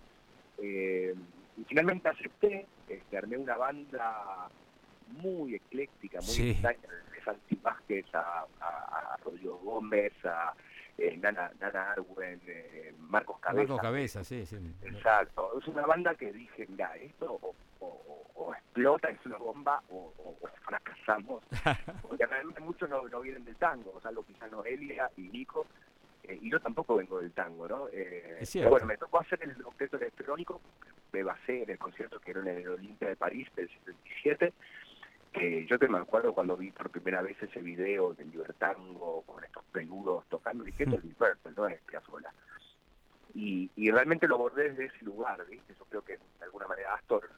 [0.58, 1.14] Eh,
[1.56, 4.48] y finalmente acepté, este, armé una banda
[5.08, 6.50] muy ecléctica, muy Sí.
[6.50, 6.78] extraña,
[7.12, 10.54] de Santi Vázquez a, a, a Rodrigo Gómez, a
[11.00, 13.72] eh, Nana, Nana Arwen, eh, Marcos Cabeza.
[13.72, 14.56] Marcos Cabeza, sí, sí.
[14.82, 19.82] Exacto, es una banda que dije, mira, esto o, o- o explota, es una bomba,
[19.90, 20.12] o,
[20.64, 21.42] fracasamos.
[22.02, 25.66] Porque realmente muchos no, no vienen del tango, o sea, lo quizás Noelia y Nico,
[26.24, 27.88] eh, y yo tampoco vengo del tango, ¿no?
[27.92, 30.60] Eh, Es pero bueno, me tocó hacer el octeto electrónico,
[31.12, 34.52] me basé en el concierto que era en el Olimpia de París del 77,
[35.32, 39.42] que yo te me acuerdo cuando vi por primera vez ese video del Libertango con
[39.44, 42.32] estos peludos tocando, dije, esto es Libertango, no es Piazzolla
[43.34, 45.74] y, y realmente lo abordé desde ese lugar, ¿viste?
[45.78, 47.28] Yo creo que de alguna manera Astor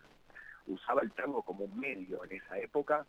[0.66, 3.05] usaba el tango como un medio en esa época,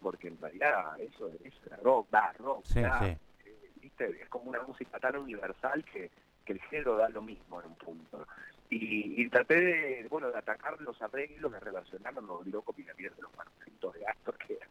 [0.00, 3.16] porque en realidad eso es rock, da rock, Sí, da, sí.
[3.46, 4.20] eh, ¿viste?
[4.20, 6.10] Es como una música tan universal que,
[6.44, 8.26] que el género da lo mismo en un punto.
[8.70, 13.10] Y, y traté de, bueno, de atacar los arreglos, de relacionarlo, me volví loco Piramide
[13.10, 14.66] de los manuscritos de Astor, que era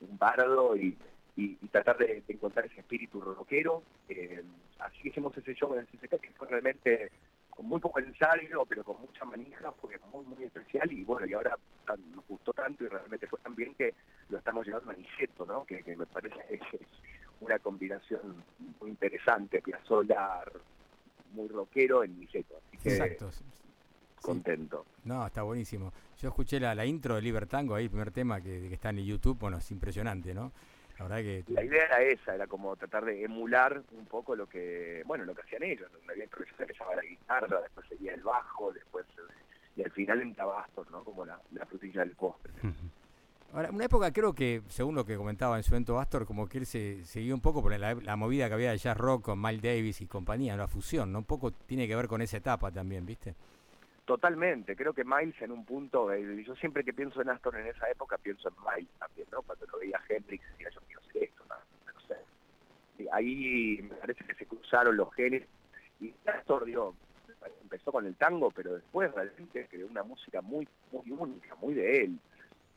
[0.00, 0.96] un bardo, y,
[1.36, 3.82] y, tratar de, encontrar ese espíritu rockero.
[4.08, 4.42] Eh,
[4.78, 7.10] así hicimos ese show en el CCK que fue realmente
[7.50, 11.34] con muy poco ensayo, pero con mucha manija, fue muy, muy especial y bueno, y
[11.34, 11.56] ahora
[12.14, 13.94] nos gustó tanto y realmente fue tan bien que
[14.28, 15.64] lo estamos llevando a Niceto, ¿no?
[15.64, 16.88] Que, que me parece que es
[17.40, 18.42] una combinación
[18.80, 20.42] muy interesante, Piazzolla
[21.34, 23.30] muy rockero en Niceto, así que Exacto.
[23.32, 23.44] sí.
[24.22, 24.86] contento.
[25.04, 25.92] No, está buenísimo.
[26.20, 28.98] Yo escuché la, la intro de Libertango ahí, el primer tema que, que está en
[28.98, 30.52] el YouTube, bueno, es impresionante, ¿no?
[30.98, 31.44] La verdad que...
[31.48, 35.34] La idea era esa, era como tratar de emular un poco lo que, bueno, lo
[35.34, 35.90] que hacían ellos.
[36.06, 39.32] Que se empezaba la guitarra, después seguía el bajo, después eh,
[39.76, 41.02] y al final entraba Astor, ¿no?
[41.02, 42.52] Como la, la frutilla del postre.
[43.54, 46.58] Ahora, una época creo que, según lo que comentaba en su evento Astor, como que
[46.58, 49.62] él se seguía un poco por la, movida que había de jazz rock con Miles
[49.62, 51.20] Davis y compañía, la fusión, ¿no?
[51.20, 53.36] Un poco tiene que ver con esa etapa también, ¿viste?
[54.06, 57.68] Totalmente, creo que Miles en un punto, eh, yo siempre que pienso en Astor en
[57.68, 59.40] esa época pienso en Miles también, ¿no?
[59.42, 61.54] Cuando lo veía Hendrix decía yo quiero hacer esto, no,
[61.94, 63.08] no sé.
[63.12, 65.44] Ahí me parece que se cruzaron los genes
[66.00, 66.92] y Astor dio,
[67.62, 72.02] empezó con el tango, pero después realmente creó una música muy, muy única, muy de
[72.02, 72.18] él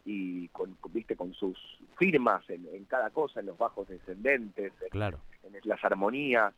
[0.10, 1.58] y con, viste con sus
[1.98, 5.20] firmas en, en cada cosa, en los bajos descendentes, en, Claro.
[5.44, 6.54] en las armonías,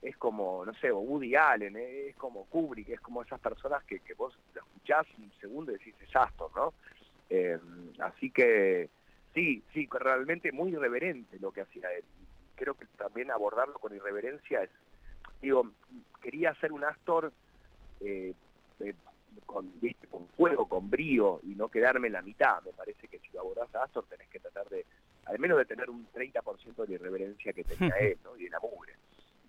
[0.00, 3.84] es como, no sé, o Woody Allen, eh, es como Kubrick, es como esas personas
[3.84, 6.72] que, que vos lo escuchás y un segundo y decís es Astor, ¿no?
[7.28, 7.58] Eh,
[7.98, 8.88] así que
[9.34, 12.04] sí, sí, realmente muy irreverente lo que hacía él.
[12.54, 14.70] Creo que también abordarlo con irreverencia es,
[15.42, 15.70] digo,
[16.22, 17.32] quería hacer un Astor
[18.00, 18.32] eh,
[18.80, 18.94] eh,
[19.46, 20.06] con, ¿viste?
[20.08, 22.62] con fuego, con brío y no quedarme en la mitad.
[22.62, 24.84] Me parece que si lo abordás a Astor tenés que tratar de,
[25.26, 28.36] al menos de tener un 30% de la irreverencia que tenía él, ¿no?
[28.36, 28.94] Y de la mugre.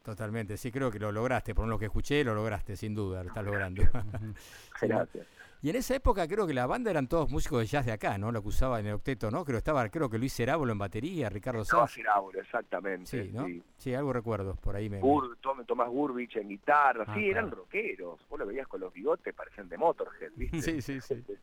[0.03, 3.29] Totalmente, sí, creo que lo lograste, por lo que escuché, lo lograste, sin duda, lo
[3.29, 3.81] estás logrando.
[4.81, 5.25] Gracias.
[5.65, 8.19] Y en esa época creo que la banda eran todos músicos de jazz de acá,
[8.19, 8.31] ¿no?
[8.31, 9.43] Lo que usaba en el octeto, ¿no?
[9.43, 11.65] Creo estaba, creo que Luis Cerábolo en batería, Ricardo.
[11.87, 13.07] Cirábulo, exactamente.
[13.07, 13.47] Sí, ¿no?
[13.47, 13.63] sí.
[13.75, 15.01] Sí, algo recuerdo por ahí me.
[15.01, 15.35] Gur-
[15.65, 18.19] Tomás Gurbich en guitarra, Ah, sí, eran rockeros.
[18.29, 20.61] Vos lo veías con los bigotes, parecen de Motorhead, ¿viste?
[20.61, 21.23] Sí, sí, sí.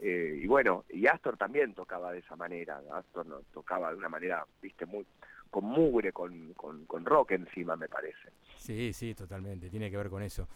[0.00, 2.80] Eh, y bueno, y Astor también tocaba de esa manera.
[2.92, 5.04] Astor no, tocaba de una manera, viste, muy
[5.50, 8.28] con mugre, con, con, con rock encima, me parece.
[8.58, 10.46] Sí, sí, totalmente, tiene que ver con eso.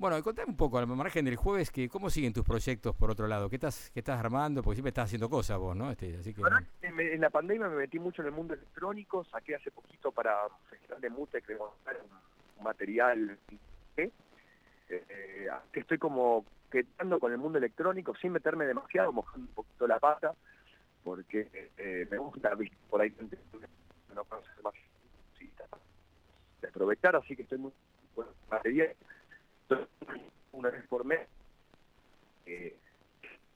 [0.00, 3.26] Bueno, contame un poco, al margen del jueves, que ¿cómo siguen tus proyectos por otro
[3.28, 3.50] lado?
[3.50, 4.62] ¿Qué estás, qué estás armando?
[4.62, 5.90] Porque siempre estás haciendo cosas vos, ¿no?
[5.90, 6.40] Este, así que,
[6.80, 11.02] en la pandemia me metí mucho en el mundo electrónico, saqué hace poquito para festival
[11.02, 13.38] de Mute que un, material
[13.98, 14.10] ¿eh?
[14.88, 19.86] Eh, que estoy como quedando con el mundo electrónico sin meterme demasiado, mojando un poquito
[19.86, 20.32] la pata,
[21.04, 21.46] porque
[21.76, 22.56] eh, me gusta
[22.88, 23.14] por ahí
[24.14, 24.72] no conoce más
[26.66, 27.72] aprovechar, así que estoy muy
[28.16, 28.96] el material.
[30.52, 31.20] Una vez por mes.
[32.46, 32.76] eh,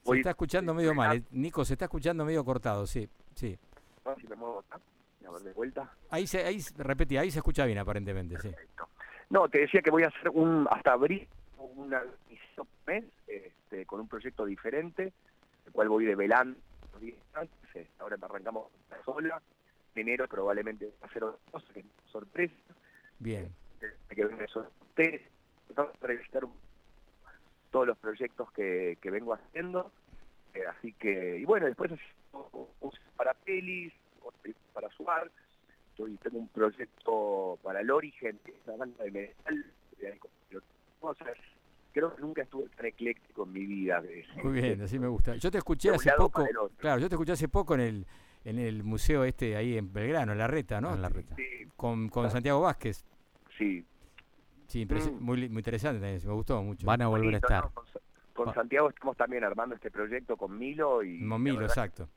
[0.05, 1.25] se está escuchando medio mal, eh.
[1.31, 3.59] Nico, se está escuchando medio cortado, sí, sí.
[4.05, 4.79] a ver si me muevo acá,
[5.27, 5.91] a ver de vuelta.
[6.11, 8.53] Ahí se, ahí, repetí, ahí se escucha bien aparentemente, sí.
[9.31, 11.27] No, te decía que voy a hacer un hasta abril
[11.59, 12.03] una
[12.87, 15.12] mes este, con un proyecto diferente,
[15.67, 16.59] el cual voy develando
[17.33, 17.51] antes.
[17.75, 19.43] eh, Ahora arrancamos la sola.
[19.95, 22.55] En enero probablemente va a ser otra cosa, que sorpresa.
[23.19, 23.51] Bien.
[23.81, 24.69] de que venga eso
[25.69, 26.53] un-
[27.71, 29.91] todos los proyectos que, que vengo haciendo.
[30.55, 31.91] eh, así que, y bueno, después
[33.17, 33.93] para pelis,
[34.73, 35.31] para Suar.
[35.91, 39.65] Estoy, tengo un proyecto para el Origen, que es una banda de metal.
[40.01, 40.31] de ahí con-
[41.01, 41.37] cosas.
[41.93, 44.01] Creo que nunca estuve tan ecléctico en mi vida.
[44.01, 45.37] de- Muy bien, así me gusta.
[45.37, 46.45] Yo te escuché hace poco,
[46.79, 48.07] claro, yo te escuché hace poco en el
[48.45, 50.93] en el museo este ahí en Belgrano, en La Reta, ¿no?
[50.95, 51.35] En La Reta.
[51.37, 51.45] Sí,
[51.77, 53.05] Con, con Santiago Vázquez.
[53.59, 53.85] sí,
[54.69, 55.23] Sí, Mm.
[55.23, 56.87] muy, muy interesante también, me gustó mucho.
[56.87, 57.65] Van a volver a estar.
[57.65, 57.71] ¿no?
[57.71, 57.85] Con,
[58.33, 62.09] con Va- Santiago estamos también armando este proyecto con Milo y Momilo, verdad exacto.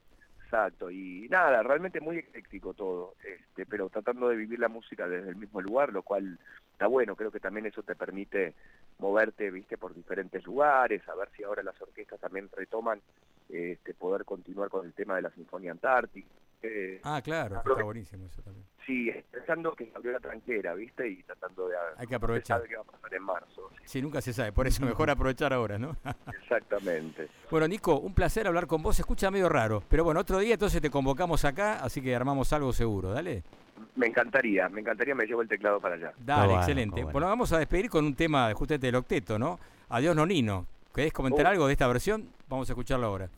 [0.44, 5.28] Exacto, y nada, realmente muy ecléctico todo, este, pero tratando de vivir la música desde
[5.28, 6.38] el mismo lugar, lo cual
[6.72, 8.54] está bueno, creo que también eso te permite
[8.98, 13.02] moverte, viste, por diferentes lugares, a ver si ahora las orquestas también retoman
[13.50, 16.28] este, poder continuar con el tema de la Sinfonía Antártica.
[16.62, 18.64] Eh, Ah, claro, que está buenísimo eso también.
[18.84, 21.76] sí, pensando que se abrió la tranquera, viste, y tratando de...
[21.96, 22.58] Hay que aprovechar.
[22.58, 25.08] sabe qué va a pasar en marzo, sí, Sí, nunca se sabe, por eso mejor
[25.10, 25.96] aprovechar ahora, ¿no?
[26.42, 27.28] exactamente.
[27.50, 30.54] bueno, Nico, un placer hablar con vos, se escucha medio raro, pero bueno, otro día
[30.54, 33.42] entonces te convocamos acá, así que armamos algo seguro, dale.
[33.94, 36.12] Me encantaría, me encantaría, me llevo el teclado para allá.
[36.18, 36.94] Dale, bueno, excelente.
[37.02, 37.12] bueno.
[37.12, 39.60] Bueno, vamos a despedir con un tema justamente del octeto, ¿no?
[39.90, 40.66] Adiós, Nonino.
[40.92, 41.50] ¿Querés comentar Oh.
[41.50, 42.28] algo de esta versión?
[42.48, 43.28] Vamos a escucharlo ahora.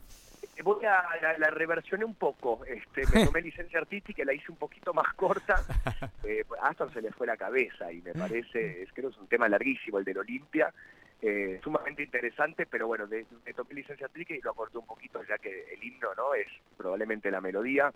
[0.63, 2.63] Voy a la, la reversioné un poco.
[2.65, 5.61] Este, me tomé licencia artística y la hice un poquito más corta.
[6.23, 9.21] Eh, a Astor se le fue la cabeza y me parece, es, creo que es
[9.21, 10.71] un tema larguísimo el del Olimpia.
[11.19, 15.23] Eh, sumamente interesante, pero bueno, de, me tomé licencia artística y lo acorté un poquito,
[15.27, 16.47] ya que el himno no es
[16.77, 17.91] probablemente la melodía.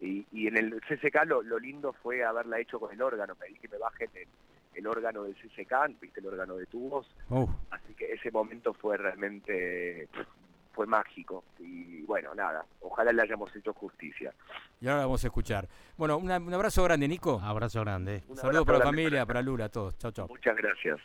[0.00, 3.36] Y, y en el CCK lo, lo lindo fue haberla hecho con el órgano.
[3.36, 4.28] Pedí que me bajen el,
[4.74, 7.06] el órgano del CCK, viste el órgano de tubos.
[7.28, 10.08] Uf, Así que ese momento fue realmente
[10.80, 14.32] fue mágico y bueno, nada, ojalá le hayamos hecho justicia.
[14.80, 15.68] Y ahora vamos a escuchar.
[15.98, 17.38] Bueno, una- un abrazo grande, Nico.
[17.44, 18.22] abrazo grande.
[18.28, 19.98] Un Saludos abrazo para la familia, para- para Lula, a todos.
[19.98, 20.26] Chao, chao.
[20.28, 20.98] Muchas gracias.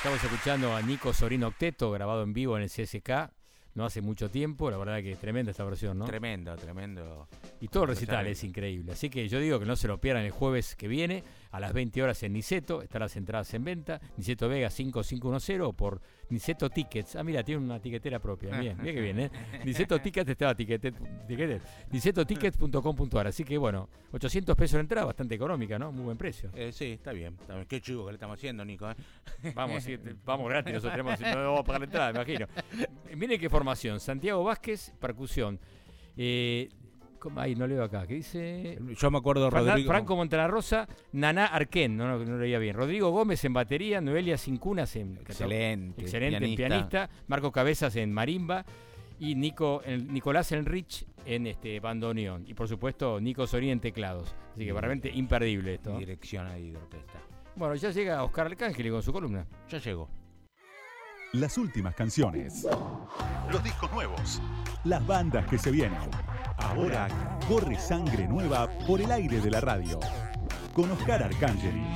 [0.00, 3.30] Estamos escuchando a Nico Sorino Octeto, grabado en vivo en el CSK,
[3.74, 6.06] no hace mucho tiempo, la verdad que es tremenda esta versión, ¿no?
[6.06, 7.28] Tremendo, tremendo.
[7.60, 8.92] Y todo el recital es increíble.
[8.92, 11.72] Así que yo digo que no se lo pierdan el jueves que viene a las
[11.72, 12.82] 20 horas en Niceto.
[12.82, 14.00] Están las entradas en venta.
[14.16, 17.16] Niceto Vega 5510 o por Niceto Tickets.
[17.16, 18.58] Ah, mira, tiene una tiquetera propia.
[18.58, 19.30] Bien, bien que bien, ¿eh?
[19.64, 20.92] Niceto Tickets estaba tiquete,
[21.90, 23.26] Nicetotickets.com.ar.
[23.26, 25.92] Así que bueno, 800 pesos de entrada, bastante económica, ¿no?
[25.92, 26.50] Muy buen precio.
[26.54, 27.36] Eh, sí, está bien.
[27.68, 28.90] Qué chivo que le estamos haciendo, Nico.
[28.90, 28.94] ¿eh?
[29.54, 30.74] Vamos, sí, vamos gratis.
[30.74, 32.46] Nosotros tenemos, no vamos a pagar la entrada, me imagino.
[33.16, 34.00] Miren qué formación.
[34.00, 35.58] Santiago Vázquez, percusión.
[36.16, 36.68] Eh,
[37.36, 38.06] Ay, no leo acá.
[38.06, 38.78] ¿Qué dice?
[38.96, 39.90] Yo me acuerdo Rodrigo.
[39.90, 42.74] Franco Montelarrosa, Naná Arquén, no, no, leía bien.
[42.74, 45.18] Rodrigo Gómez en batería, Noelia Cincunas en.
[45.18, 46.02] Excelente.
[46.02, 47.10] Excelente pianista.
[47.26, 48.64] Marco Cabezas en marimba.
[49.18, 52.44] Y Nico, Nicolás Enrich en este bandoneón.
[52.46, 54.34] Y por supuesto, Nico Sorín en teclados.
[54.54, 55.98] Así que realmente imperdible esto.
[55.98, 57.20] Dirección ahí de orquesta.
[57.54, 59.46] Bueno, ya llega Oscar Arcángel con su columna.
[59.68, 60.08] Ya llegó.
[61.32, 62.66] Las últimas canciones.
[63.52, 64.42] Los discos nuevos.
[64.82, 66.10] Las bandas que se vienen.
[66.56, 67.06] Ahora
[67.46, 70.00] corre sangre nueva por el aire de la radio.
[70.74, 71.86] Con Oscar Arcángeli.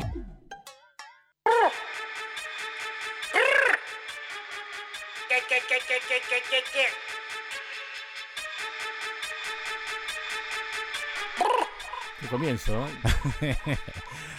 [12.21, 12.87] ¿Qué comienzo.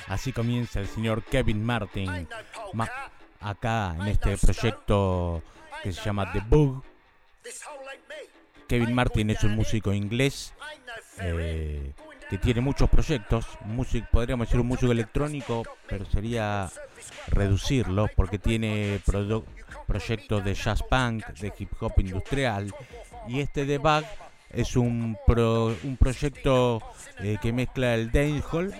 [0.07, 2.29] Así comienza el señor Kevin Martin.
[3.45, 5.43] Acá en este proyecto
[5.83, 6.83] que se llama The Bug.
[8.67, 10.53] Kevin Martin es un músico inglés
[11.19, 11.93] eh,
[12.27, 13.45] que tiene muchos proyectos.
[14.11, 16.69] podríamos decir un músico electrónico, pero sería
[17.27, 18.99] reducirlo porque tiene
[19.85, 22.73] proyectos de jazz punk, de hip hop industrial.
[23.27, 24.05] Y este de Bug
[24.49, 26.81] es un, un proyecto
[27.19, 28.73] eh, que mezcla el dancehall.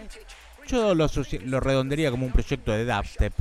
[0.68, 1.08] Yo lo,
[1.46, 3.34] lo redondearía como un proyecto de dubstep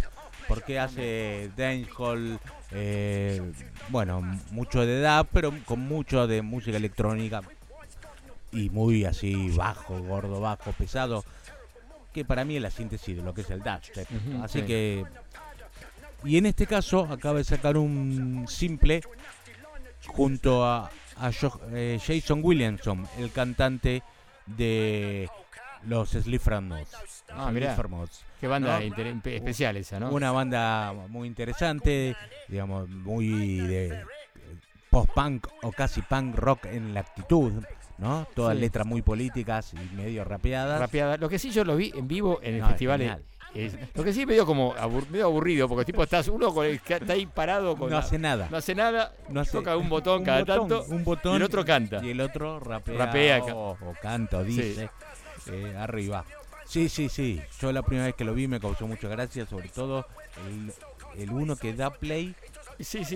[0.49, 2.39] porque hace dancehall,
[2.73, 3.41] eh,
[3.89, 4.21] bueno,
[4.51, 7.43] mucho de edad, pero con mucho de música electrónica
[8.53, 11.25] y muy así bajo, gordo, bajo, pesado,
[12.13, 14.09] que para mí es la síntesis de lo que es el dubstep.
[14.43, 15.05] así que
[16.25, 19.03] y en este caso acaba de sacar un simple
[20.07, 20.91] junto a,
[21.73, 24.03] eh, Jason Williamson, el cantante
[24.47, 25.29] de
[25.87, 27.25] los Slipper Mods.
[27.31, 27.77] Ah, mira.
[28.41, 30.11] Qué banda especial esa, ¿no?
[30.11, 32.17] Una banda muy interesante,
[32.49, 34.05] digamos, muy de
[34.91, 37.53] post-punk o casi punk rock en la actitud,
[37.99, 38.27] ¿no?
[38.35, 40.79] Todas letras muy políticas y medio rapeadas.
[40.79, 41.21] Rapeadas.
[41.21, 43.23] Lo que sí yo lo vi en vivo en el festival.
[43.95, 44.75] lo que sí me dio como
[45.11, 48.49] medio aburrido, porque tipo estás uno con el está ahí parado con no hace nada,
[48.51, 52.05] no hace nada, no toca un botón cada tanto, un botón y el otro canta
[52.05, 54.91] y el otro rapea, o, canta o dice.
[55.51, 56.25] Eh, arriba.
[56.67, 57.41] Sí, sí, sí.
[57.61, 60.07] Yo la primera vez que lo vi me causó mucha gracia, sobre todo
[61.17, 62.35] el, uno que da play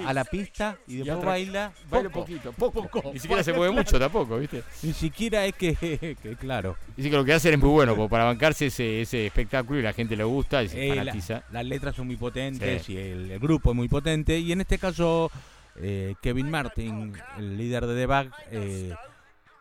[0.07, 1.73] a la pista y después baila.
[1.91, 3.11] Baila poquito, poco, poco.
[3.13, 4.63] Ni siquiera se mueve mucho tampoco, ¿viste?
[4.83, 6.77] Ni siquiera es que, claro.
[6.97, 9.83] Dice que lo que hacen es muy bueno, como para bancarse ese, ese espectáculo y
[9.83, 11.43] la gente le gusta y se eh, fanatiza.
[11.51, 14.39] las letras son muy potentes y el, grupo es muy potente.
[14.39, 15.31] Y en este caso,
[15.77, 18.31] eh, Kevin Martin, el líder de The Bag,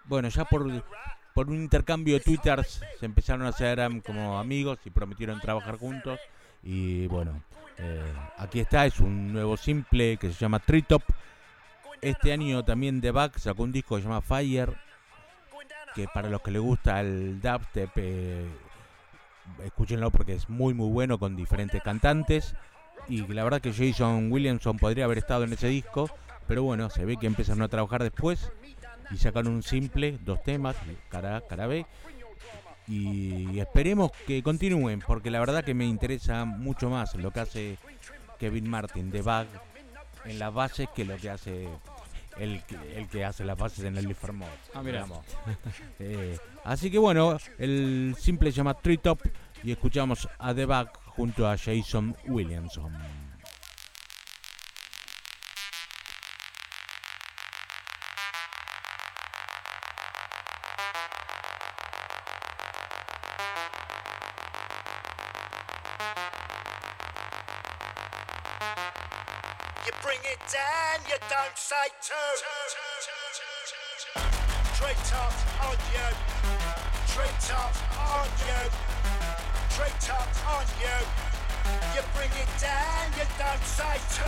[0.06, 0.66] bueno, ya por
[1.38, 6.20] por un intercambio de twitters se empezaron a hacer como amigos y prometieron trabajar juntos.
[6.64, 7.44] Y bueno,
[7.78, 11.04] eh, aquí está, es un nuevo simple que se llama Treetop.
[12.02, 14.74] Este año también The Back sacó un disco que se llama Fire,
[15.94, 18.48] que para los que les gusta el dubstep, eh,
[19.64, 22.56] escúchenlo porque es muy muy bueno con diferentes cantantes.
[23.08, 26.10] Y la verdad que Jason Williamson podría haber estado en ese disco,
[26.48, 28.52] pero bueno, se ve que empezaron a trabajar después
[29.12, 30.76] y sacaron un simple, dos temas,
[31.10, 31.86] cara cara B.
[32.88, 37.78] Y esperemos que continúen, porque la verdad que me interesa mucho más lo que hace
[38.40, 39.48] Kevin Martin de Bag
[40.26, 41.68] en las bases que lo que hace
[42.40, 42.62] el,
[42.96, 44.32] el que hace las bases en el Lifer
[44.74, 45.06] Ah, mira.
[46.00, 49.22] Eh, así que bueno, el simple se llama Tree Top
[49.64, 52.94] y escuchamos a The Bag junto a Jason Williamson.
[71.68, 72.16] Say two.
[74.80, 76.08] Treetops on you.
[77.12, 78.62] Treetops on you.
[79.76, 80.98] Treetops on you.
[81.96, 84.24] You bring it down, you don't say two.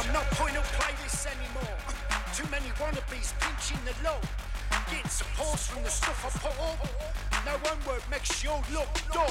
[0.00, 1.78] I'm not going to play this anymore.
[2.34, 4.18] Too many wannabes pinching the law.
[4.90, 6.88] Getting support from the stuff I put up.
[7.46, 9.30] No one word makes you look dull.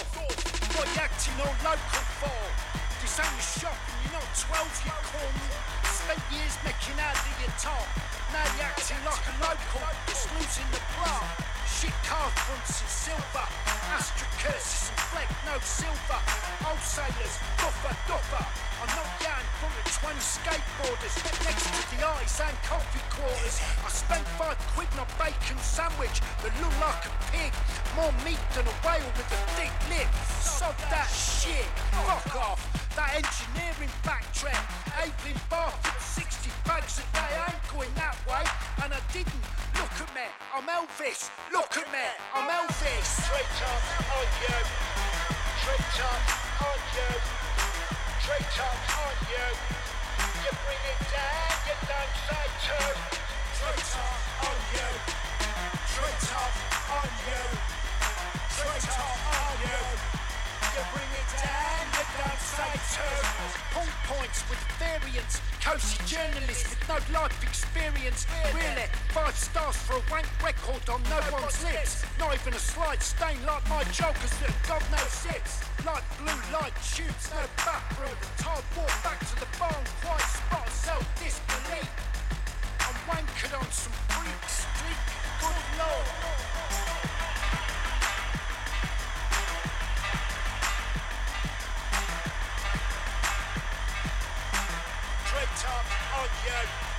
[0.78, 2.80] What you acting all local for?
[3.02, 5.79] this ain't a shop and you're not 12, you call me.
[6.10, 7.86] Spent years making out of your top.
[8.34, 11.22] Now you're acting like a local just losing the plot.
[11.70, 13.46] Shit car fronts in silver.
[13.94, 16.18] Astra curses and fleck, no silver.
[16.66, 18.42] Old sailors, duffer, duffer.
[18.82, 21.14] I'm not young from the 20 skateboarders
[21.46, 23.62] next to the ice and coffee quarters.
[23.86, 27.54] I spent five quid on a bacon sandwich that looked like a pig.
[27.94, 30.10] More meat than a whale with a thick lip.
[30.42, 31.70] Sod that shit.
[32.02, 32.89] Fuck off.
[33.00, 34.60] That engineering backtrack.
[35.00, 37.32] Aping at 60 bags a day.
[37.32, 38.44] I ain't going that way.
[38.84, 39.40] And I didn't.
[39.80, 40.28] Look at me.
[40.52, 41.32] I'm Elvis.
[41.48, 42.08] Look at me.
[42.36, 43.08] I'm Elvis.
[43.24, 44.60] Straight up on you.
[45.64, 46.24] Straight up
[46.60, 47.12] on you.
[48.20, 49.48] Straight up on you.
[50.44, 52.84] You bring it down, you don't say two.
[53.64, 54.90] Straight up on you.
[55.88, 56.54] Straight up
[57.00, 57.44] on you.
[58.52, 60.19] Straight up on you.
[60.70, 63.18] You bring it down, you don't say two.
[63.74, 65.42] Point points with variants.
[65.64, 68.28] Cozy journalist with no life experience.
[68.54, 72.06] Really, five stars for a wank record on no one's lips.
[72.20, 75.66] Not even a slight stain like my jokers that God knows sits.
[75.86, 78.18] Like blue light tubes, no bathroom.
[78.38, 81.90] Tired walk back to the barn, quiet spot self-disbelief.
[82.86, 85.02] I'm wankered on some freak street.
[85.42, 86.49] Good lord.
[96.46, 96.90] You.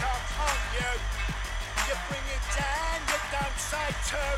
[0.00, 0.92] Up on you.
[1.86, 1.96] You.
[2.08, 4.32] Bring it down, you don't say two.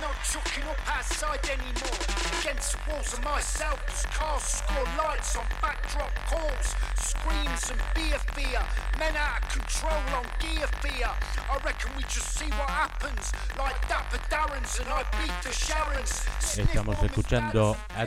[0.00, 2.00] Not chucking up outside anymore.
[2.40, 3.80] Against walls of myself,
[4.14, 6.74] cars score lights on backdrop calls.
[6.96, 8.62] Screams and beer fear.
[8.98, 11.10] Men out of control on gear fear.
[11.50, 13.32] I reckon we just see what happens.
[13.58, 16.24] Like Dapper Darrens and I beat the Sharons.
[16.40, 17.00] Estamos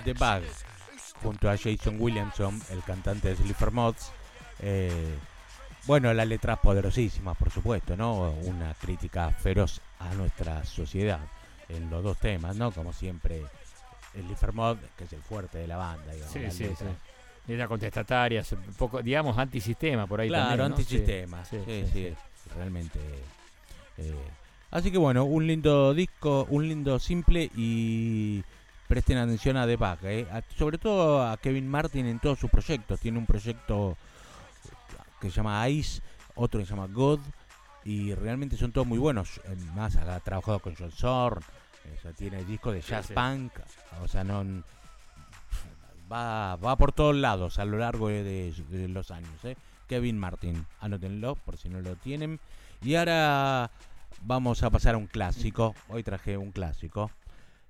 [0.06, 0.44] the Bag
[1.24, 4.12] junto a Jason Williamson, el cantante de Slipper Mods.
[4.60, 5.16] Eh,
[5.86, 8.32] bueno, la letra poderosísima, por supuesto, ¿no?
[8.44, 11.20] Una crítica feroz a nuestra sociedad
[11.70, 12.72] en los dos temas, ¿no?
[12.72, 13.42] Como siempre,
[14.14, 16.32] Slipper Mod, que es el fuerte de la banda, digamos.
[16.34, 16.88] Sí, la sí, letra.
[17.46, 17.52] sí.
[17.54, 20.70] Era contestataria, un poco, digamos, antisistema por ahí Claro, también.
[20.70, 20.76] ¿no?
[20.76, 21.44] antisistema.
[21.46, 22.50] Sí, Sí, sí, sí, sí.
[22.56, 23.00] realmente.
[23.98, 24.16] eh,
[24.72, 28.42] así que bueno, un lindo disco, un lindo simple y
[28.94, 32.52] presten atención a The Bug, eh, a- sobre todo a Kevin Martin en todos sus
[32.52, 33.00] proyectos.
[33.00, 33.98] Tiene un proyecto
[35.20, 36.04] que se llama Ice,
[36.36, 37.20] otro que se llama God
[37.86, 39.41] y realmente son todos muy buenos.
[39.74, 43.14] Más ha trabajado con John Zorn, o sea, tiene discos de jazz sí.
[43.16, 43.52] punk,
[44.04, 44.64] o sea, no
[46.12, 48.54] va, va por todos lados a lo largo de
[48.89, 49.44] los años.
[49.44, 49.56] ¿eh?
[49.88, 52.39] Kevin Martin, anótenlo por si no lo tienen.
[52.84, 53.72] Y ahora
[54.22, 55.74] vamos a pasar a un clásico.
[55.89, 57.10] Hoy traje un clásico.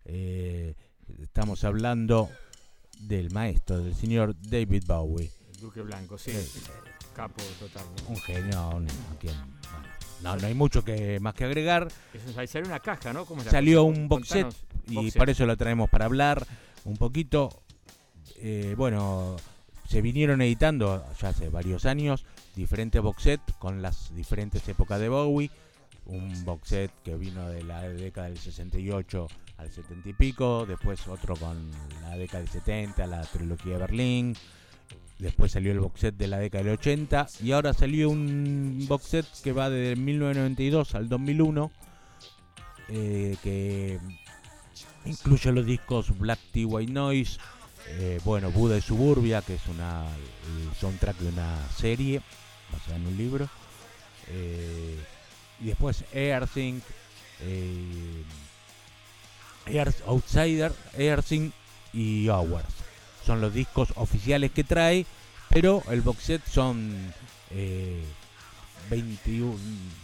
[0.04, 0.76] Eh,
[1.22, 2.30] estamos hablando
[3.00, 5.32] del maestro, del señor David Bowie.
[5.54, 6.32] El Duque Blanco, sí.
[6.32, 6.62] Sí.
[7.16, 7.84] Capo total.
[8.08, 9.88] Un genio, un- a quien- bueno,
[10.22, 11.88] no, no hay mucho que más que agregar.
[12.14, 13.26] Eso, salió una caja, ¿no?
[13.26, 14.00] ¿Cómo Salió cosa?
[14.00, 14.48] un box set
[14.88, 15.20] y box set.
[15.20, 16.46] para eso lo traemos para hablar
[16.86, 17.50] un poquito.
[18.38, 19.36] Eh, bueno,
[19.88, 25.10] se vinieron editando ya hace varios años diferentes box set con las diferentes épocas de
[25.10, 25.52] Bowie.
[26.06, 29.28] Un box set que vino de la década del 68
[29.58, 34.36] al 70 y pico, después otro con la década del 70, la trilogía de Berlín.
[35.20, 39.06] Después salió el box set de la década del 80 y ahora salió un box
[39.06, 41.72] set que va desde 1992 al 2001
[42.90, 44.00] eh, que
[45.06, 47.40] incluye los discos Black Tea White Noise,
[47.88, 52.22] eh, bueno, Buda y Suburbia, que es una el soundtrack de una serie
[52.72, 53.50] basada en un libro,
[54.30, 54.98] eh,
[55.60, 56.84] y después Airsync,
[57.42, 58.24] eh,
[59.66, 61.54] Air Outsider, Airsync
[61.94, 62.66] y Hours.
[63.26, 65.06] Son los discos oficiales que trae,
[65.50, 66.94] pero el box set son
[67.52, 68.02] eh,
[68.90, 69.56] 21,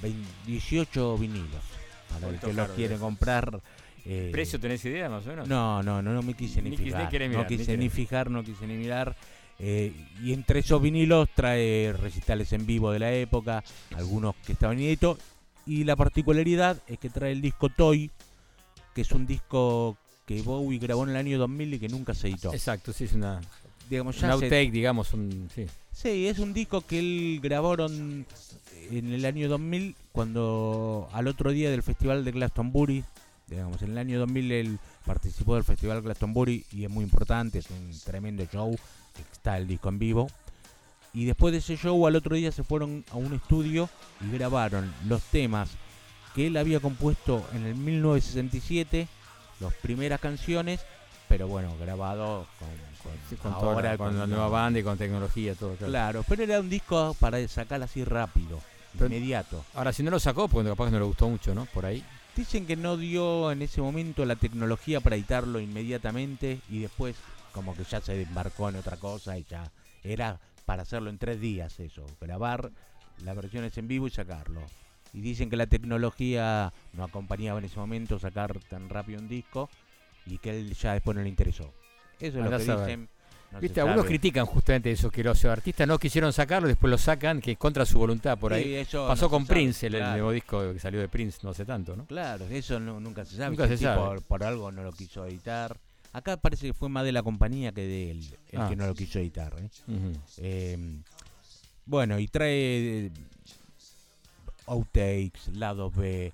[0.01, 1.63] 20 18 vinilos.
[2.09, 2.99] Para el que lo caro, quiere ser.
[2.99, 3.59] comprar.
[4.05, 5.47] eh, ¿Precio tenés idea más o menos?
[5.47, 7.11] no, no, no, no me quise ni, fijar.
[7.11, 9.15] no mirar, quise ni fijar, no quise ni mirar.
[9.59, 9.93] Eh,
[10.23, 13.63] y entre esos vinilos trae recitales en vivo de la época,
[13.95, 15.17] algunos que estaban inéditos.
[15.65, 18.09] Y la particularidad es que trae el disco Toy,
[18.93, 22.27] que es un disco que Bowie grabó en el año 2000 y que nunca se
[22.27, 22.53] editó.
[22.53, 23.41] Exacto, sí, es una,
[23.89, 25.13] Digamos, un se- outtake, digamos.
[25.13, 25.65] Un, sí.
[25.91, 28.25] Sí, es un disco que él grabaron
[28.91, 33.03] en el año 2000, cuando al otro día del festival de Glastonbury,
[33.47, 37.69] digamos, en el año 2000 él participó del festival Glastonbury y es muy importante, es
[37.71, 38.75] un tremendo show,
[39.33, 40.27] está el disco en vivo.
[41.13, 43.89] Y después de ese show, al otro día se fueron a un estudio
[44.21, 45.69] y grabaron los temas
[46.39, 49.09] que él había compuesto en el 1967,
[49.59, 50.79] las primeras canciones,
[51.27, 55.75] pero bueno, grabado con, con, ahora, con, la nueva banda y con tecnología, todo.
[55.75, 56.23] Claro.
[56.29, 58.61] pero era un disco para sacar así rápido,
[58.97, 59.65] inmediato.
[59.73, 61.65] Ahora, si no lo sacó, pues capaz que no le gustó mucho, ¿no?
[61.65, 62.05] Por ahí.
[62.37, 67.17] Dicen que no dio en ese momento la tecnología para editarlo inmediatamente y después
[67.51, 69.69] como que ya se embarcó en otra cosa y ya
[70.05, 72.71] era para hacerlo en tres días eso, grabar
[73.25, 74.61] las versiones en vivo y sacarlo.
[75.13, 79.69] Y dicen que la tecnología no acompañaba en ese momento sacar tan rápido un disco
[80.25, 81.73] y que él ya después no le interesó.
[82.19, 83.09] Eso es lo que dicen.
[83.59, 87.53] Viste, algunos critican justamente eso, que los artistas no quisieron sacarlo, después lo sacan, que
[87.53, 88.85] es contra su voluntad por ahí.
[88.91, 92.05] Pasó con Prince, el, nuevo disco que salió de Prince no hace tanto, ¿no?
[92.05, 93.49] Claro, eso nunca se sabe.
[93.49, 94.21] Nunca se sabe.
[94.21, 95.77] Por, algo no lo quiso editar.
[96.13, 98.19] Acá parece que fue más de la compañía que de él,
[98.51, 98.75] el que ah.
[98.75, 99.53] no lo quiso editar.
[99.59, 99.69] ¿eh?
[100.37, 101.03] Em,
[101.85, 103.11] bueno, y trae
[104.69, 106.33] outtakes, lados B, eh,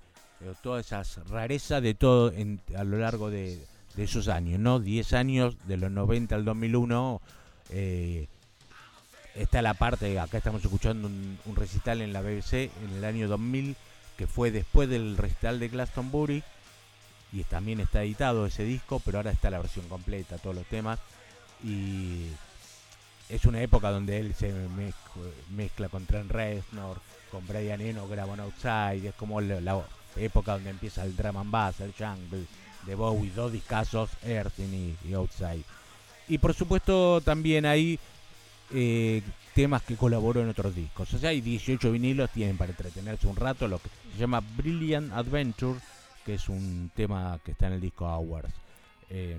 [0.62, 2.32] todas esas rarezas de todo
[2.76, 3.58] a lo largo de,
[3.96, 4.78] esos años, ¿no?
[4.78, 7.22] 10 años, de los 90 al 2001,
[7.70, 8.28] eh,
[9.34, 13.74] está la parte, acá estamos escuchando un, recital en la BBC en el año 2000,
[14.18, 16.42] que fue después del recital de Glastonbury,
[17.32, 20.98] y también está editado ese disco, pero ahora está la versión completa, todos los temas,
[21.64, 22.26] y
[23.28, 24.52] es una época donde él se
[25.50, 27.00] mezcla, con Trent Reznor,
[27.36, 29.84] con Brian Eno graban Outside, es como la,
[30.16, 32.46] época donde empieza el drum and bass, el jungle
[32.86, 35.62] de Bowie, dos discazos, Earth y, Outside.
[36.28, 37.98] Y por supuesto también hay
[38.72, 39.22] eh,
[39.54, 41.12] temas que colaboró en otros discos.
[41.12, 45.12] O sea, hay 18 vinilos, tienen para entretenerse un rato, lo que se llama Brilliant
[45.12, 45.78] Adventure,
[46.24, 48.48] que es un tema que está en el disco Hours.
[49.10, 49.36] Eh,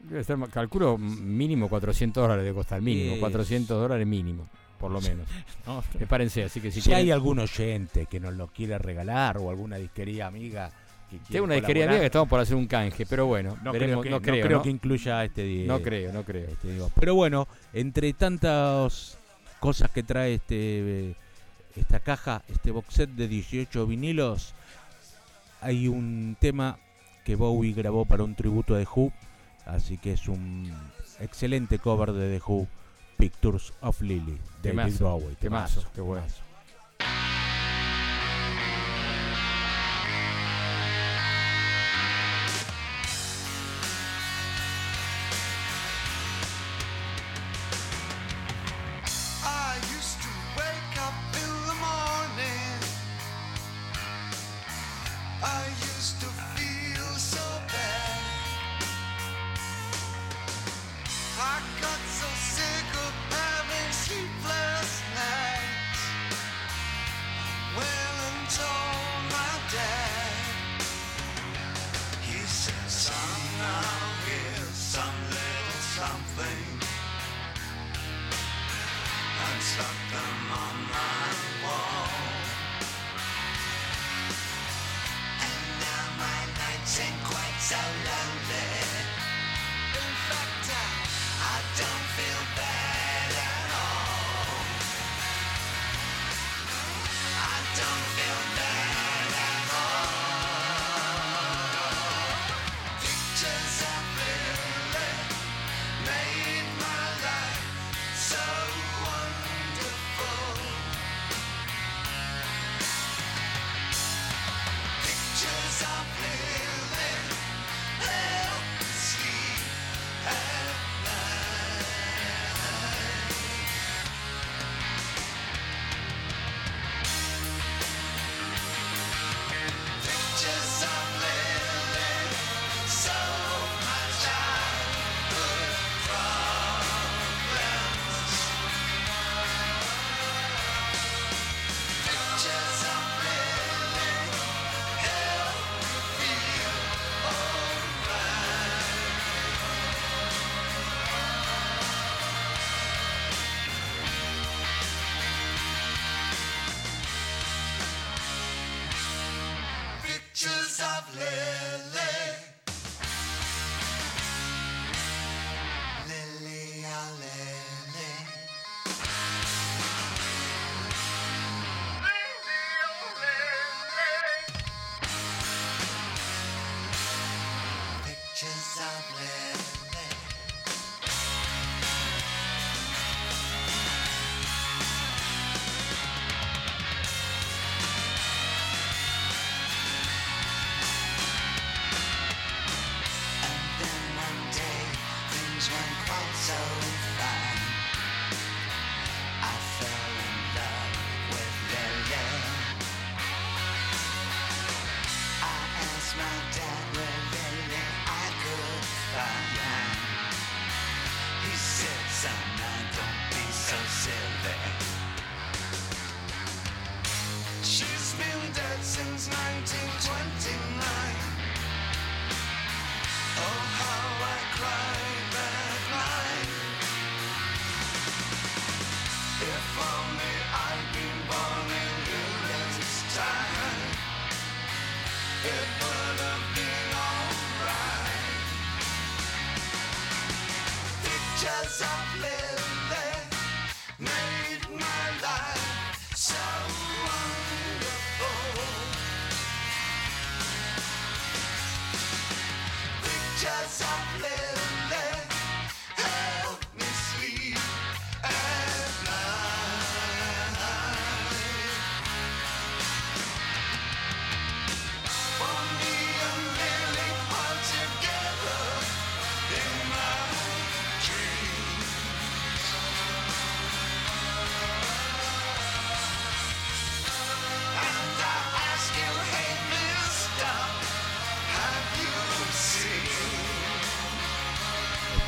[0.00, 4.46] Debe ser, calculo mínimo 400 dólares de costar, mínimo, 400 dólares mínimo,
[4.78, 5.26] por lo menos.
[5.66, 9.50] no, Prepárense, así que si, si hay algún oyente que nos lo quiera regalar o
[9.50, 10.70] alguna disquería amiga
[11.10, 14.02] que Tengo una disquería amiga que estamos por hacer un canje, pero bueno, no creo,
[14.02, 15.64] que, no creo, que incluya este.
[15.66, 16.50] No creo, no creo.
[16.50, 19.16] Este, pero bueno, entre tantas
[19.58, 21.16] cosas que trae este
[21.76, 24.52] esta caja, este box set de 18 vinilos,
[25.62, 26.78] hay un tema
[27.24, 29.12] que Bowie grabó para un tributo de Who
[29.68, 30.72] Así que es un
[31.20, 32.66] excelente cover de The Who,
[33.18, 35.34] Pictures of Lily, de David Bowie.
[35.40, 36.24] Temazo, qué bueno.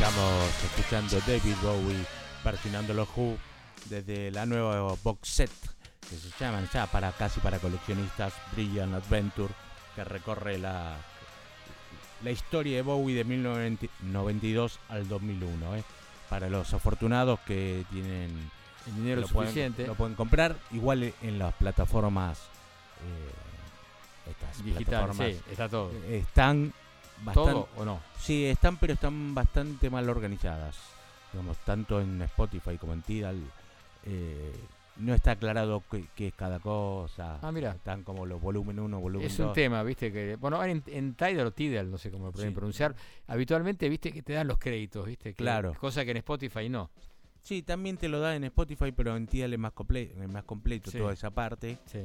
[0.01, 2.07] Estamos escuchando David Bowie
[2.43, 3.37] versionando los Who
[3.85, 5.51] desde la nueva box set
[6.09, 9.53] que se llaman ya para casi para coleccionistas Brilliant Adventure
[9.95, 10.97] que recorre la
[12.25, 15.85] la historia de Bowie de 1992 al 2001 ¿eh?
[16.31, 18.51] para los afortunados que tienen
[18.87, 19.83] El dinero lo suficiente.
[19.83, 22.39] pueden, lo pueden comprar igual en las plataformas
[23.05, 25.93] eh, estas digital, plataformas sí, está todo.
[26.09, 26.73] están
[27.25, 28.01] bastante ¿Todo o no?
[28.19, 30.77] Sí, están, pero están bastante mal organizadas.
[31.33, 33.41] Digamos, tanto en Spotify como en Tidal.
[34.05, 34.53] eh,
[34.97, 35.83] no está aclarado
[36.15, 37.39] qué, es cada cosa.
[37.41, 37.71] Ah, mira.
[37.71, 39.49] Están como los volumen 1, volumen Es 2.
[39.49, 40.37] un tema, viste, que.
[40.37, 42.55] Bueno, en, en Tidal o Tidal, no sé cómo lo pueden Sí.
[42.55, 42.95] pronunciar.
[43.27, 45.31] Habitualmente, viste, que te dan los créditos, viste.
[45.31, 45.73] Que, Claro.
[45.81, 46.91] Cosa que en Spotify no.
[47.43, 50.45] Sí, también te lo da en Spotify, pero en Tidal es más, comple es más
[50.45, 50.99] completo Sí.
[50.99, 51.79] toda esa parte.
[51.87, 52.01] Sí.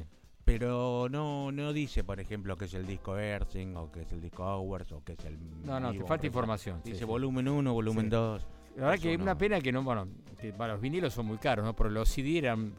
[0.45, 4.21] Pero no no dice, por ejemplo, que es el disco Earthing, o que es el
[4.21, 5.37] disco Hours, o que es el.
[5.65, 6.81] No, no, te falta o- información.
[6.85, 7.03] Dice sí.
[7.03, 8.09] volumen 1, volumen Sí.
[8.11, 8.47] 2.
[8.75, 9.23] La verdad Eso que no.
[9.23, 10.07] una pena que no, bueno,
[10.39, 11.75] que, bueno, los vinilos son muy caros, ¿no?
[11.75, 12.73] Pero los CD eran,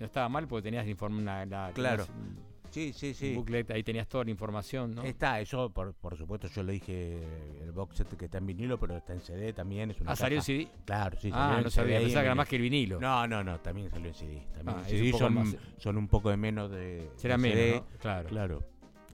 [0.00, 0.84] no estaba mal porque tenías
[1.20, 2.06] una, la- Claro.
[2.06, 3.34] tenías Sí, sí, un sí.
[3.34, 5.02] booklet, ahí tenías toda la información, ¿no?
[5.04, 7.22] Está, eso por, por supuesto yo le dije
[7.62, 9.90] el box set que está en vinilo, pero está en CD también.
[9.90, 10.68] Es una Ah, salió en CD.
[10.84, 11.30] Claro, sí.
[11.32, 12.98] ah, no sabía, pensaba en que era más que el vinilo.
[13.00, 14.42] No, no, no, también salió en CD.
[14.54, 17.10] También Ah, en CD un son, más- son un poco de menos de.
[17.16, 17.76] Será de menos, CD.
[17.92, 17.98] ¿no?
[17.98, 18.28] Claro.
[18.28, 18.64] Claro,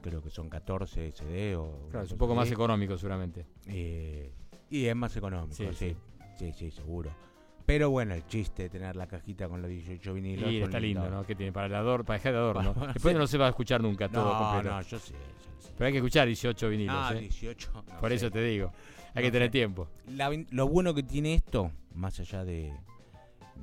[0.01, 1.89] creo que son 14 CD o.
[1.91, 3.45] Claro, es un poco más económico seguramente.
[3.67, 4.33] Eh,
[4.71, 5.97] y es más económico, Sí, sí.
[6.37, 7.11] Sí, sí, seguro.
[7.69, 10.51] Pero bueno, el chiste de tener la cajita con los 18 vinilos.
[10.51, 11.11] Y está lindo.
[11.11, 11.23] ¿no?
[11.23, 12.73] Que tiene para el adorno, para dejar de adorno.
[12.73, 13.19] Bueno, Después sí.
[13.19, 14.75] no se va a escuchar nunca todo No, completo.
[14.75, 15.13] no, yo sé.
[15.13, 15.73] yo sé.
[15.77, 17.21] Pero hay que escuchar 18 vinilos, No, ¿eh?
[17.21, 17.71] 18.
[17.75, 18.15] no Por sé.
[18.15, 18.73] eso te digo.
[19.15, 19.87] Hay que tener tiempo.
[20.07, 22.73] La lo bueno que tiene esto, más allá de,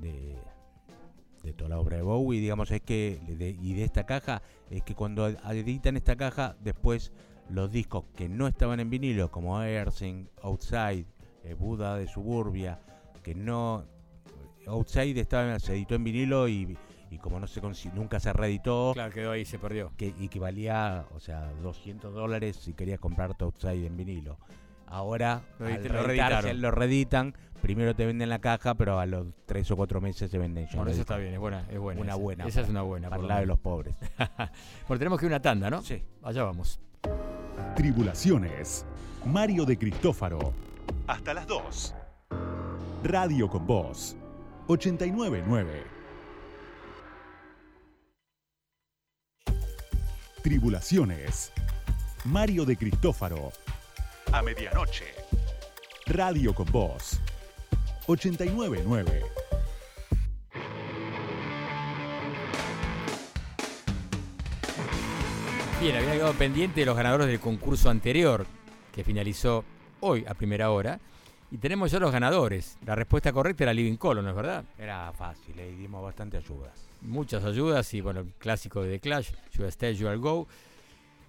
[0.01, 0.35] de,
[1.41, 4.83] de toda la obra de Bowie, digamos, es que, de- y de esta caja, es
[4.83, 7.11] que cuando editan esta caja, después
[7.49, 11.05] los discos que no estaban en vinilo, como Earthing, Outside,
[11.43, 12.79] eh, Buda de Suburbia,
[13.23, 13.85] que no.
[14.67, 16.77] Outside estaba, se editó en vinilo y,
[17.11, 17.61] y como no se
[17.93, 19.91] nunca se reeditó, Claro, quedó ahí, se perdió.
[19.97, 24.37] que, y que valía, o sea, 200 dólares si querías comprarte Outside en vinilo.
[24.87, 26.61] Ahora Lo al edit- lo reeditarse, reeditaron.
[26.61, 30.37] lo reeditan, primero te venden la caja, pero a los 3 o 4 meses se
[30.37, 30.75] venden ya.
[30.75, 31.65] Bueno, eso está bien, es buena.
[31.71, 32.21] Es buena Una esa.
[32.21, 32.45] buena.
[32.45, 33.09] Esa es para- una buena.
[33.09, 33.95] Para por el lado de los pobres.
[34.87, 35.81] Bueno, tenemos que ir a una tanda, ¿no?
[35.81, 36.03] Sí.
[36.21, 36.79] Allá vamos.
[37.75, 38.85] Tribulaciones.
[39.25, 40.53] Mario de Cristófaro.
[41.07, 41.95] Hasta las 2.
[43.03, 44.15] Radio con Voz.
[44.67, 45.83] 899.
[50.41, 51.51] Tribulaciones.
[52.23, 53.51] Mario de Cristófaro.
[54.31, 55.05] A medianoche.
[56.07, 57.19] Radio con Voz.
[58.07, 59.21] 899.
[65.79, 68.47] Bien, había quedado pendiente los ganadores del concurso anterior,
[68.91, 69.63] que finalizó
[69.99, 70.99] hoy a primera hora.
[71.55, 72.77] Y tenemos ya los ganadores.
[72.85, 74.65] La respuesta correcta era Living Color, ¿no es verdad?
[74.77, 76.73] Era fácil, le dimos bastante ayudas.
[76.99, 80.49] Muchas ayudas y, bueno, el clásico de The Clash, You Stay, You Go.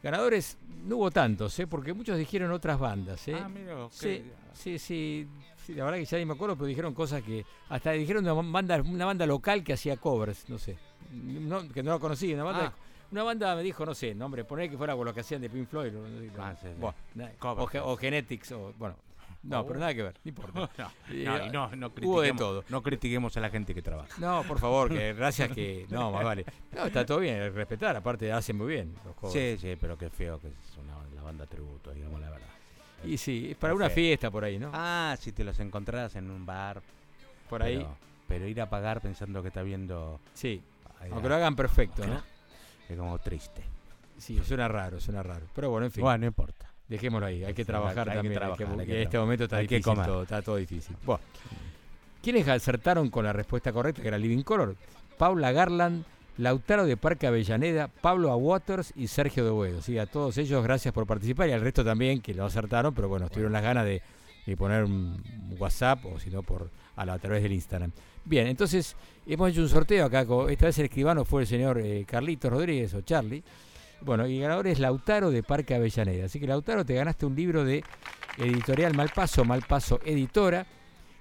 [0.03, 1.69] Ganadores no hubo tantos, ¿eh?
[1.69, 3.29] porque muchos dijeron otras bandas.
[3.29, 3.37] ¿eh?
[3.41, 5.29] Ah, mira, Sí, sí, sí,
[5.65, 7.47] sí, la verdad que ya ni me acuerdo, pero dijeron cosas que.
[7.69, 10.77] Hasta dijeron una banda, una banda local que hacía covers, no sé.
[11.13, 12.73] No, que no la conocí, una banda.
[12.77, 12.83] Ah.
[13.13, 15.49] Una banda me dijo, no sé, nombre, poner que fuera con lo que hacían de
[15.49, 15.93] Pink Floyd.
[15.93, 16.67] no sé, Ah, sí,
[17.15, 17.23] sí.
[17.43, 18.97] O, o Genetics, o bueno.
[19.49, 19.67] No, Oh.
[19.67, 20.53] pero nada que ver, no importa.
[20.79, 22.65] No, Eh, no, y no, no hubo de critiquemos- todo.
[22.69, 24.09] No critiquemos a la gente que trabaja.
[24.19, 25.87] No, por favor, que gracias que.
[25.91, 26.45] No, más vale.
[26.75, 29.33] No, está todo bien, respetar, aparte hacen muy bien los covers.
[29.33, 32.47] Sí, sí, pero qué feo que es una, la banda tributo, digamos la verdad.
[33.05, 33.95] Y sí, es para Qué una feo.
[33.95, 34.71] fiesta por ahí, ¿no?
[34.73, 36.83] Ah, si te los encontrás en un bar.
[37.49, 37.87] por ahí,
[38.27, 40.19] Pero, ir a pagar pensando que está viendo.
[40.35, 40.61] sí.
[41.13, 42.21] Aunque lo hagan perfecto, ¿no?
[42.89, 43.63] Es como triste.
[44.19, 45.47] Sí, suena raro, suena raro.
[45.55, 46.03] Pero bueno, en fin.
[46.03, 46.66] Bueno, no importa.
[46.89, 48.35] Dejémoslo ahí, hay que trabajar hay que también.
[48.35, 49.21] trabajar, hay que en este trabajar.
[49.27, 50.97] momento está difícil todo, está todo difícil.
[51.05, 51.21] Bueno,
[52.23, 54.77] ¿quiénes acertaron con la respuesta correcta, que era Living Color?
[55.19, 56.05] Paula Garland,
[56.39, 58.37] Lautaro de Parque Avellaneda, Pablo A.
[58.37, 59.81] Waters y Sergio de Buedo.
[59.83, 63.09] Sí, a todos ellos gracias por participar y al resto también que lo acertaron, pero
[63.09, 64.03] bueno, tuvieron las ganas de,
[64.45, 65.21] de poner un
[65.59, 67.91] WhatsApp o si no por a, la, a través del Instagram.
[68.25, 68.95] Bien, entonces
[69.27, 70.27] hemos hecho un sorteo acá.
[70.51, 73.43] esta vez el escribano fue el señor eh, Carlitos Rodríguez o Charlie.
[74.01, 76.27] Bueno, y el ganador es Lautaro de Parque Avellaneda.
[76.27, 77.83] Así que Lautaro, te ganaste un libro de
[78.39, 80.67] editorial Malpaso, Malpaso Editora,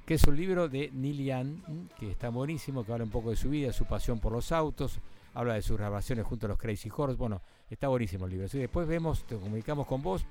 [0.05, 3.49] que es un libro de Nilian, que está buenísimo, que habla un poco de su
[3.49, 4.99] vida, su pasión por los autos,
[5.33, 7.15] habla de sus grabaciones junto a los Crazy Horse.
[7.15, 8.45] Bueno, está buenísimo el libro.
[8.45, 10.25] Así después vemos, te comunicamos con vos.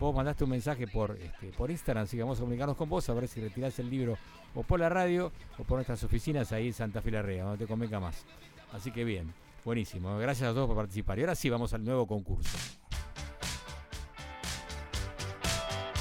[0.00, 3.06] Vos mandaste un mensaje por, este, por Instagram, así que vamos a comunicarnos con vos
[3.10, 4.16] a ver si retirás el libro
[4.54, 7.58] o por la radio o por nuestras oficinas ahí en Santa Fe La Rea, donde
[7.58, 8.24] te convenga más.
[8.72, 9.34] Así que bien,
[9.64, 10.18] buenísimo.
[10.18, 11.18] Gracias a todos por participar.
[11.18, 12.56] Y ahora sí, vamos al nuevo concurso.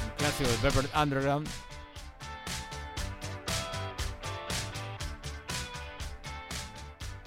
[0.04, 1.48] Un clásico de Pepper Underground.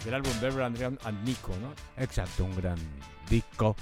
[0.05, 1.73] Del álbum Pepper Underground and Nico, ¿no?
[2.03, 2.79] Exacto, un gran
[3.29, 3.77] disco.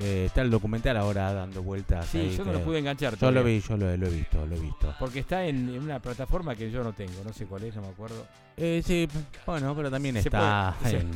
[0.00, 2.06] Eh, está el documental ahora dando vueltas.
[2.06, 3.16] Sí, ahí yo no que- lo pude enganchar.
[3.16, 4.92] Yo lo vi, yo lo, lo he visto, lo he visto.
[4.98, 7.82] Porque está en, en una plataforma que yo no tengo, no sé cuál es, no
[7.82, 8.26] me acuerdo.
[8.56, 9.08] Eh, sí,
[9.46, 11.10] bueno, pero también está puede, en,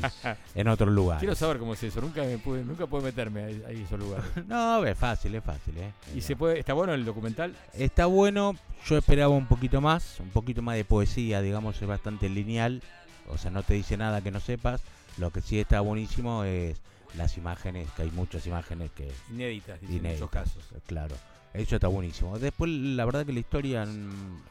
[0.55, 1.19] en otro lugar.
[1.19, 3.99] Quiero saber cómo es eso, nunca me pude, nunca pude meterme ahí, ahí a esos
[3.99, 4.25] lugares.
[4.47, 5.93] No, es fácil, es fácil, ¿eh?
[6.15, 7.55] Y se puede, está bueno el documental.
[7.75, 8.55] Está bueno,
[8.87, 12.81] yo esperaba un poquito más, un poquito más de poesía, digamos, es bastante lineal,
[13.29, 14.81] o sea, no te dice nada que no sepas.
[15.19, 16.77] Lo que sí está buenísimo es
[17.17, 20.63] las imágenes, que hay muchas imágenes que Inéditas, dicen en muchos casos.
[20.87, 21.15] claro.
[21.55, 22.39] Eso está buenísimo.
[22.39, 24.43] Después, la verdad que la historia, mm,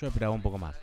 [0.00, 0.74] yo esperaba un poco más.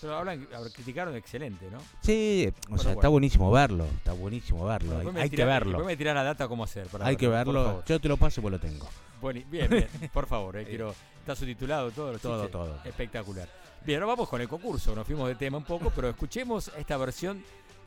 [0.00, 1.78] Pero hablan, criticaron excelente, ¿no?
[2.00, 5.00] Sí, o Bueno, sea, está buenísimo verlo, está buenísimo verlo.
[5.00, 6.86] Bueno, hay que verlo, me tirás la data cómo hacer.
[6.88, 7.84] para hay que verlo.
[7.86, 8.88] Yo te lo paso, pues lo tengo.
[9.20, 12.50] Bueno, bien, bien, por favor, eh, quiero, está subtitulado todo, Todo, chistes.
[12.50, 12.80] todo.
[12.84, 13.48] Espectacular.
[13.84, 16.96] Bien, ahora vamos con el concurso, nos fuimos de tema un poco, pero escuchemos esta
[16.96, 17.44] versión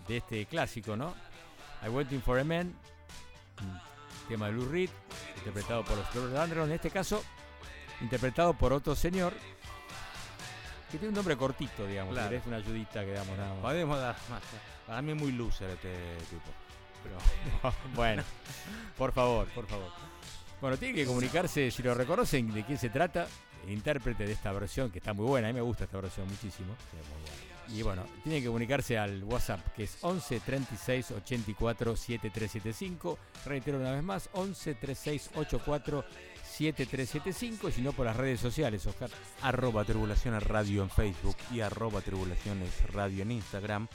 [0.08, 1.14] de este clásico, ¿no?
[1.86, 2.74] I Waiting for a Man,
[4.28, 4.90] tema de Lou Reed,
[5.38, 7.24] interpretado por los Flores de Underground, en este caso,
[8.02, 9.34] interpretado por otro señor,
[10.92, 12.30] que tiene un nombre cortito, digamos, Claro.
[12.30, 13.62] que es una ayudita que damos nada más.
[13.62, 14.42] Podemos dar más.
[14.88, 15.94] Para mí es muy loser este
[16.30, 16.50] tipo.
[17.04, 18.24] Pero Bueno,
[18.98, 19.92] por favor, por favor.
[20.62, 23.28] Bueno, tiene que comunicarse, si lo reconocen, de quién se trata,
[23.64, 26.28] el intérprete de esta versión, que está muy buena, a mí me gusta esta versión
[26.28, 26.76] muchísimo.
[27.70, 33.18] Y bueno, tiene que comunicarse al WhatsApp, que es 11 36 84 7375.
[33.46, 36.06] Reitero una vez más, 11 36 84
[36.44, 37.70] 7375.
[37.70, 39.10] Y si no, por las redes sociales, Oscar.
[39.42, 43.88] arroba tribulaciones radio en Facebook y arroba tribulaciones radio en Instagram.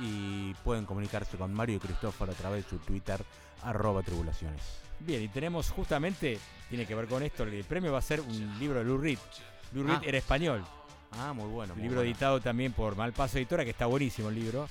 [0.00, 3.22] Y pueden comunicarse con Mario y Cristóforo a través de su Twitter,
[3.62, 4.62] arroba tribulaciones.
[5.00, 6.38] Bien, y tenemos justamente,
[6.68, 9.18] tiene que ver con esto, el premio va a ser un libro de Lou Reed.
[9.72, 10.02] Lou Reed Ah.
[10.04, 10.64] era español.
[11.12, 11.72] Ah, muy bueno.
[11.74, 12.10] Un muy libro bueno.
[12.10, 14.68] editado también por Malpaso Editora, que está buenísimo el libro.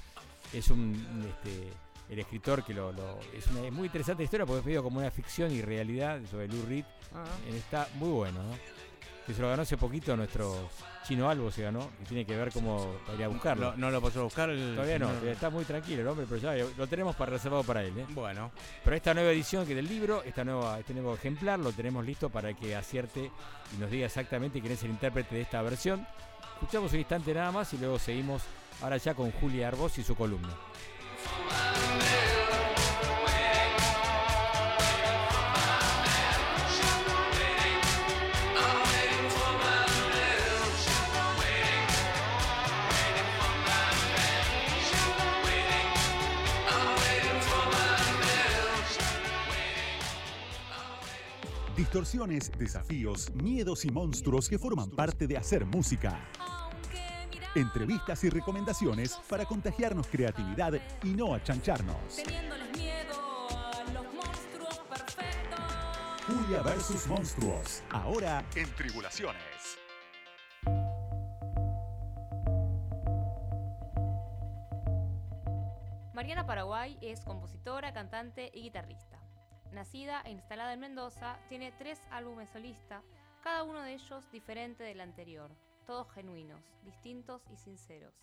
[0.53, 1.67] Es un, este,
[2.09, 4.83] el escritor que lo, lo- es una es muy interesante la historia porque es medio
[4.83, 6.85] como una ficción y realidad sobre Lou Reed.
[7.13, 8.51] Ah, Está muy bueno, ¿no?
[9.27, 10.69] Que se lo ganó hace poquito nuestro
[11.07, 13.71] Chino Albo se ganó y tiene que ver cómo ir a buscarlo.
[13.71, 16.41] ¿No, no lo pasó a buscar el Todavía no, está muy tranquilo el hombre, pero
[16.41, 17.97] ya lo tenemos para reservado para él.
[17.97, 18.05] ¿eh?
[18.09, 18.51] Bueno,
[18.83, 22.29] Pero esta nueva edición que del libro, esta nueva, este nuevo ejemplar, lo tenemos listo
[22.29, 23.31] para que acierte
[23.75, 26.05] y nos diga exactamente quién es el intérprete de esta versión.
[26.55, 28.43] Escuchamos un instante nada más y luego seguimos
[28.81, 30.55] ahora ya con Julia Arbós y su columna.
[51.77, 56.19] Distorsiones, desafíos, miedos y monstruos que forman parte de hacer música.
[57.53, 60.73] Entrevistas y recomendaciones para contagiarnos creatividad
[61.03, 62.23] y no achancharnos.
[66.25, 67.83] Julia versus Monstruos.
[67.91, 69.77] Ahora en Tribulaciones.
[76.13, 79.26] Mariana Paraguay es compositora, cantante y guitarrista.
[79.71, 83.03] Nacida e instalada en Mendoza, tiene tres álbumes solista,
[83.41, 85.51] cada uno de ellos diferente del anterior,
[85.85, 88.13] todos genuinos, distintos y sinceros.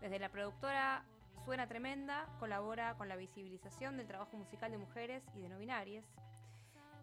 [0.00, 1.04] Desde la productora
[1.44, 6.04] Suena Tremenda, colabora con la visibilización del trabajo musical de mujeres y de no binarias.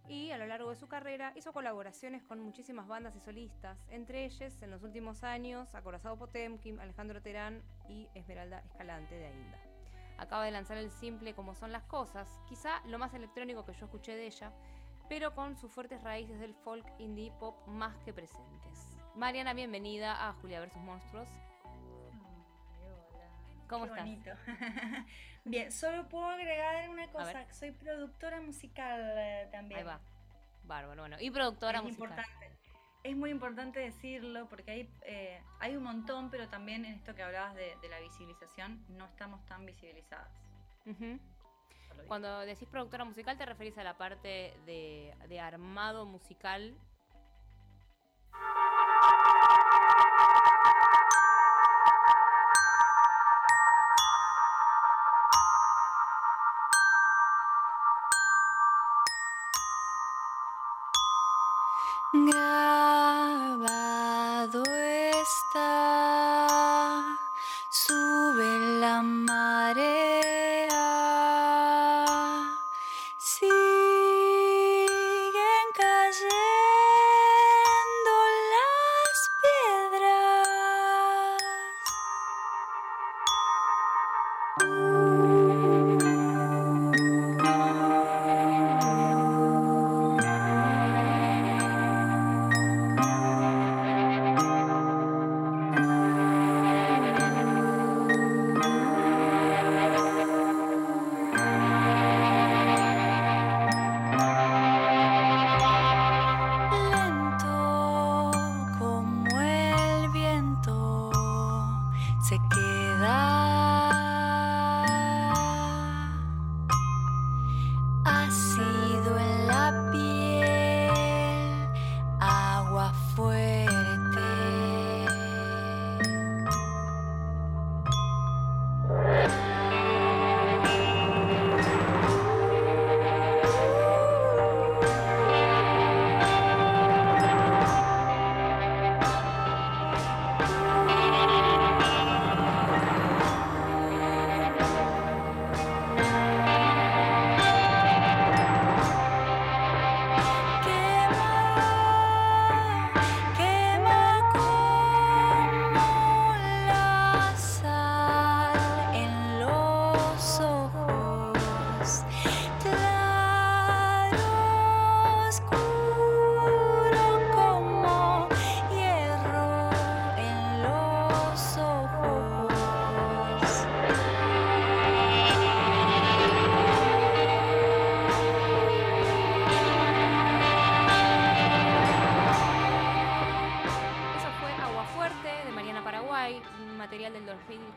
[0.08, 4.26] Y a lo largo de su carrera hizo colaboraciones con muchísimas bandas y solistas, entre
[4.26, 9.65] ellas en los últimos años Acorazado Potemkin, Alejandro Terán y Esmeralda Escalante de Ainda.
[10.18, 13.86] Acaba de lanzar el simple Como son las cosas, quizá lo más electrónico que yo
[13.86, 14.52] escuché de ella,
[15.10, 18.98] pero con sus fuertes raíces del folk indie pop más que presentes.
[19.16, 20.78] Mariana, bienvenida a Julia vs.
[20.78, 21.30] Monstruos.
[23.68, 24.06] ¿Cómo Qué estás?
[24.06, 24.32] bonito.
[25.46, 29.80] Bien, solo puedo agregar una cosa, soy productora musical eh, también.
[29.80, 30.00] Ahí va.
[30.64, 31.18] Bárbaro, bueno.
[31.20, 32.10] Y productora es musical.
[32.10, 32.45] importante.
[33.06, 37.22] Es muy importante decirlo porque hay, eh, hay un montón, pero también en esto que
[37.22, 40.28] hablabas de, de la visibilización, no estamos tan visibilizadas.
[42.08, 46.76] Cuando decís productora musical, te referís a la parte de, de armado musical.
[62.12, 62.55] Grabado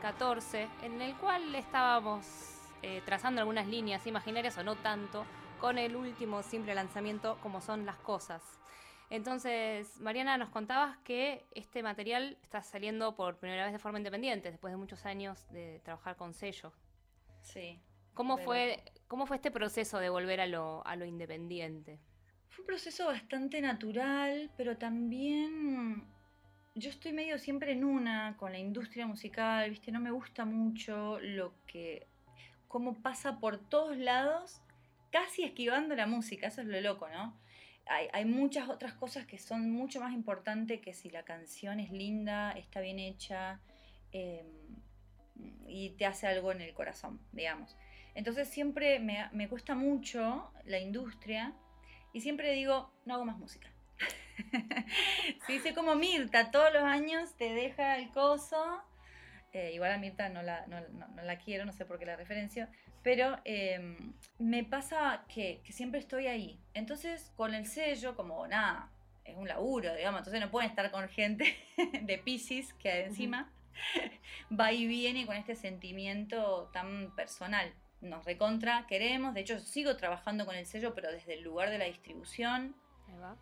[0.09, 2.25] 2014, en el cual estábamos
[2.81, 5.25] eh, trazando algunas líneas imaginarias o no tanto
[5.59, 8.41] con el último simple lanzamiento como son las cosas.
[9.11, 14.51] Entonces, Mariana, nos contabas que este material está saliendo por primera vez de forma independiente,
[14.51, 16.71] después de muchos años de trabajar con sello.
[17.41, 17.79] Sí.
[18.13, 21.99] ¿Cómo fue, cómo fue este proceso de volver a lo, a lo independiente?
[22.49, 26.03] Fue un proceso bastante natural, pero también
[26.75, 29.91] yo estoy medio siempre en una con la industria musical, ¿viste?
[29.91, 32.07] No me gusta mucho lo que.
[32.67, 34.61] cómo pasa por todos lados,
[35.11, 37.37] casi esquivando la música, eso es lo loco, ¿no?
[38.13, 42.51] Hay, muchas otras cosas que son mucho más importantes que si la canción es linda,
[42.51, 43.59] está bien hecha
[44.11, 44.45] eh,
[45.67, 47.75] y te hace algo en el corazón, digamos.
[48.13, 51.55] Entonces siempre me cuesta mucho la industria
[52.13, 53.71] y siempre digo, no hago más música.
[55.47, 58.81] sí, sé como Mirta, todos los años te deja el coso.
[59.51, 62.05] Eh, igual a Mirta no la, no, no- no la quiero, no sé por qué
[62.05, 62.67] la referencio.
[63.03, 63.97] Pero eh,
[64.37, 66.59] me pasa que, que siempre estoy ahí.
[66.73, 68.91] Entonces, con el sello, como nada,
[69.25, 70.19] es un laburo, digamos.
[70.19, 71.55] Entonces, no pueden estar con gente
[72.01, 73.51] de Pisces que encima
[74.57, 77.73] va y viene con este sentimiento tan personal.
[78.01, 79.33] Nos recontra queremos.
[79.33, 82.75] De hecho, sigo trabajando con el sello, pero desde el lugar de la distribución.
[83.07, 83.35] Ahí va.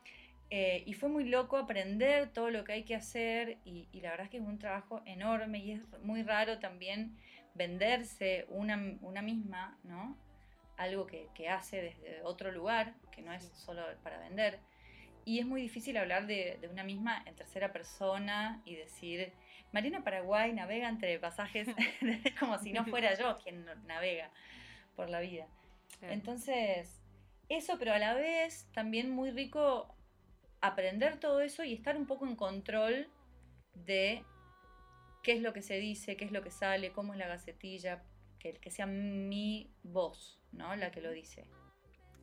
[0.49, 4.11] Eh, y fue muy loco aprender todo lo que hay que hacer y, y la
[4.11, 7.18] verdad es que es un trabajo enorme y es muy raro también
[7.53, 10.18] venderse una, una misma, ¿no?
[10.78, 14.60] Algo que, que hace desde otro lugar, que no es solo para vender.
[15.26, 19.34] Y es muy difícil hablar de, de una misma en tercera persona y decir,
[19.74, 21.68] Marina Paraguay navega entre pasajes
[22.40, 24.32] como si no fuera yo quien navega
[24.95, 25.48] por la vida.
[26.02, 27.02] Entonces,
[27.49, 29.97] eso, pero a la vez también muy rico
[30.61, 33.07] aprender todo eso y estar un poco en control
[33.73, 34.23] de
[35.23, 38.03] qué es lo que se dice, qué es lo que sale, cómo es la gacetilla,
[38.39, 40.75] que sea mi voz, ¿no?
[40.75, 41.45] La que lo dice.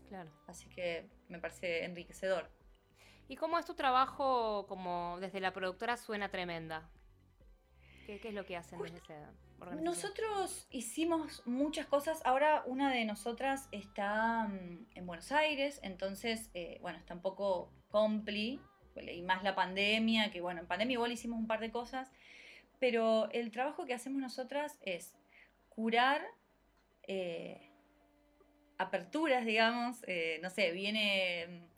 [0.08, 0.30] Claro.
[0.46, 2.50] Así que me parece enriquecedor.
[3.28, 6.88] ¿Y cómo es tu trabajo como desde la productora Suena Tremenda?
[8.06, 9.14] ¿Qué, qué es lo que hacen desde esa
[9.58, 9.84] organización?
[9.84, 12.20] Nosotros hicimos muchas cosas.
[12.26, 17.72] Ahora una de nosotras está mm, en Buenos Aires, entonces, eh, bueno, está un poco
[17.94, 18.60] compli,
[18.96, 22.10] y más la pandemia, que bueno, en pandemia igual hicimos un par de cosas,
[22.80, 25.14] pero el trabajo que hacemos nosotras es
[25.68, 26.20] curar
[27.06, 27.70] eh,
[28.78, 31.68] aperturas, digamos, eh, no sé, viene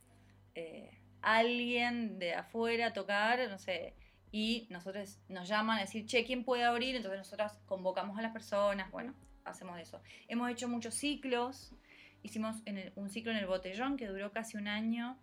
[0.54, 3.92] eh, alguien de afuera a tocar, no sé,
[4.32, 6.96] y nosotros nos llaman a decir, che, ¿quién puede abrir?
[6.96, 9.14] Entonces nosotras convocamos a las personas, bueno,
[9.44, 10.00] hacemos eso.
[10.28, 11.74] Hemos hecho muchos ciclos,
[12.22, 12.56] hicimos
[12.94, 15.18] un ciclo en el botellón que duró casi un año,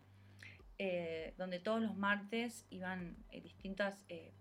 [0.79, 4.33] eh, donde todos los martes iban eh, distintas, eh,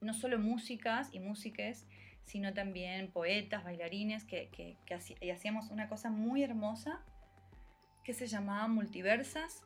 [0.00, 1.86] no solo músicas y músiques,
[2.24, 4.76] sino también poetas, bailarines, que,
[5.20, 7.04] y hacíamos una cosa muy hermosa
[8.02, 9.62] que se llamaba Multiversas.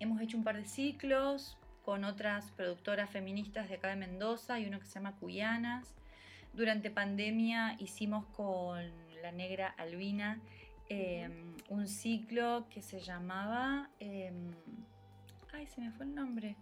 [0.00, 4.66] Hemos hecho un par de ciclos con otras productoras feministas de acá de Mendoza y
[4.66, 5.94] uno que se llama Cuyanas.
[6.52, 8.90] Durante pandemia hicimos con
[9.22, 10.40] la negra Albina
[10.88, 11.28] eh,
[11.68, 13.90] un ciclo que se llamaba...
[14.00, 14.32] eh,
[15.52, 16.56] ay, se me fue el nombre.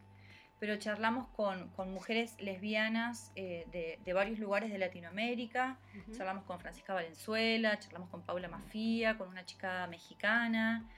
[0.61, 5.79] Pero charlamos con, con mujeres lesbianas eh, de, de varios lugares de Latinoamérica.
[6.17, 10.89] Charlamos con Francisca Valenzuela, charlamos con Paula Mafía, con una chica mexicana.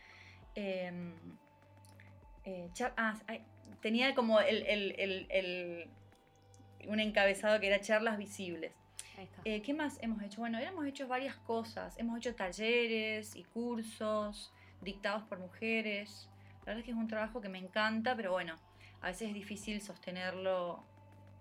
[0.54, 1.12] eh,
[2.44, 3.42] eh, ah, ay,
[3.80, 5.90] tenía como el, el- el- el-
[6.88, 8.72] un encabezado que era charlas visibles.
[9.16, 9.40] Ahí está.
[9.44, 10.40] Eh, ¿Qué más hemos hecho?
[10.40, 11.96] Bueno, hemos hecho varias cosas.
[11.98, 14.52] Hemos hecho talleres y cursos
[14.82, 16.28] dictados por mujeres.
[16.60, 18.56] La verdad es que es un trabajo que me encanta, pero bueno,
[19.00, 20.82] a veces es difícil sostenerlo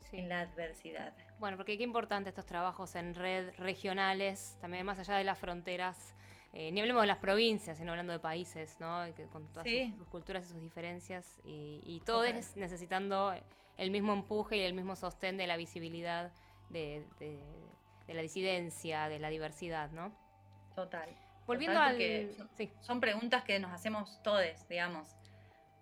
[0.10, 0.18] Sí.
[0.18, 1.14] en la adversidad.
[1.40, 6.14] Bueno, porque qué importante estos trabajos en red regionales, también más allá de las fronteras.
[6.58, 9.04] eh, ni hablemos de las provincias, sino hablando de países, ¿no?
[9.14, 9.90] Que con todas Sí.
[9.90, 11.38] sus, sus culturas y sus diferencias.
[11.44, 12.42] Y, y todos Total.
[12.56, 13.34] necesitando
[13.76, 16.32] el mismo empuje y el mismo sostén de la visibilidad,
[16.70, 17.44] de, de-
[18.08, 20.16] de la disidencia, de la diversidad, ¿no?
[20.76, 21.10] Total.
[21.48, 22.50] Volviendo Total, al.
[22.56, 25.08] Sí, Son preguntas que nos hacemos todos, digamos.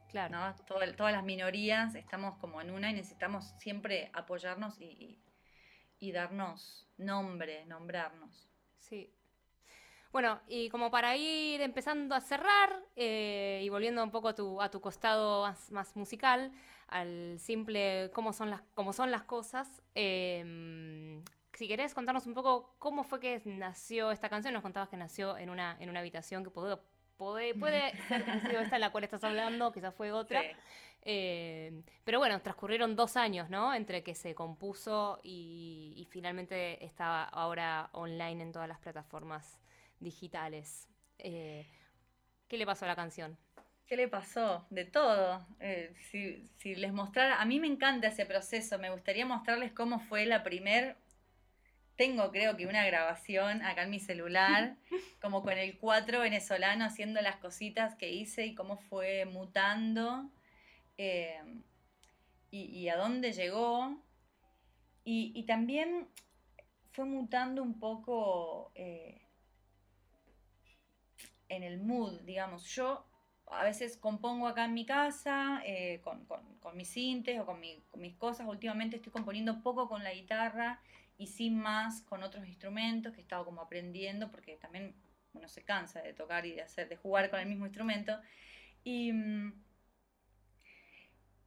[0.10, 0.38] claro.
[0.38, 0.56] ¿no?
[0.96, 5.20] Todas las minorías estamos como en una y necesitamos siempre apoyarnos y, y-
[6.00, 8.50] y darnos nombre, nombrarnos.
[8.78, 9.10] Sí.
[10.12, 14.62] Bueno, y como para ir empezando a cerrar eh, y volviendo un poco a tu,
[14.62, 16.52] a tu costado más, más musical,
[16.94, 21.22] al simple cómo son las, cómo son las cosas, eh,
[21.54, 25.38] si querés contarnos un poco cómo fue que nació esta canción, nos contabas que nació
[25.38, 26.78] en una, en una habitación que puede,
[27.18, 30.42] puede, puede ser que haya sido esta en la cual estás hablando, quizás fue otra.
[30.42, 30.48] Sí.
[31.06, 33.74] Eh, pero bueno, transcurrieron dos años, ¿no?
[33.74, 39.60] Entre que se compuso y, y finalmente está ahora online en todas las plataformas
[40.00, 40.88] digitales.
[41.18, 41.68] Eh,
[42.48, 43.38] ¿Qué le pasó a la canción?
[43.88, 44.66] ¿Qué le pasó?
[44.70, 45.46] De todo.
[45.60, 50.00] Eh, si, si les mostrara, a mí me encanta ese proceso, me gustaría mostrarles cómo
[50.00, 50.98] fue la primer,
[51.96, 54.78] tengo creo que una grabación acá en mi celular,
[55.22, 60.30] como con el 4 venezolano haciendo las cositas que hice y cómo fue mutando
[60.98, 61.40] eh,
[62.52, 64.02] y, y a dónde llegó.
[65.06, 66.08] Y, y también
[66.94, 69.22] fue mutando un poco eh,
[71.50, 72.64] en el mood, digamos.
[72.76, 73.06] Yo
[73.48, 77.84] a veces compongo acá en mi casa eh, con, con- mis sintes o con, mi-
[77.92, 78.48] con mis cosas.
[78.48, 80.82] Últimamente estoy componiendo poco con la guitarra
[81.18, 84.96] y sí más con otros instrumentos que he estado como aprendiendo porque también
[85.34, 88.20] uno se cansa de tocar y de hacer, de jugar con el mismo instrumento.
[88.84, 89.54] Y, mm,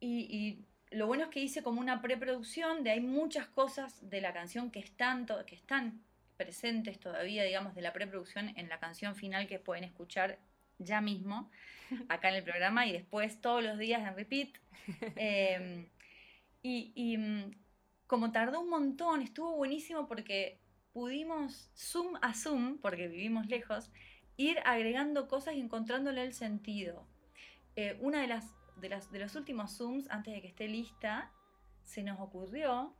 [0.01, 4.33] y, lo bueno es que hice como una preproducción de hay muchas cosas de la
[4.33, 6.01] canción que están, que están
[6.37, 10.39] presentes todavía, digamos, de la preproducción en la canción final que pueden escuchar
[10.79, 11.51] ya mismo
[12.09, 14.51] acá en el programa y después todos los días en repeat.
[15.17, 15.89] Eh,
[16.63, 17.51] y, y, mm,
[18.07, 20.61] como tardó un montón, estuvo buenísimo porque
[20.93, 23.91] pudimos zoom a zoom, porque vivimos lejos,
[24.37, 27.07] ir agregando cosas y encontrándole el sentido.
[27.75, 28.47] Eh, una de las,
[28.77, 31.33] de las de los últimos zooms, antes de que esté lista,
[31.83, 32.97] se nos ocurrió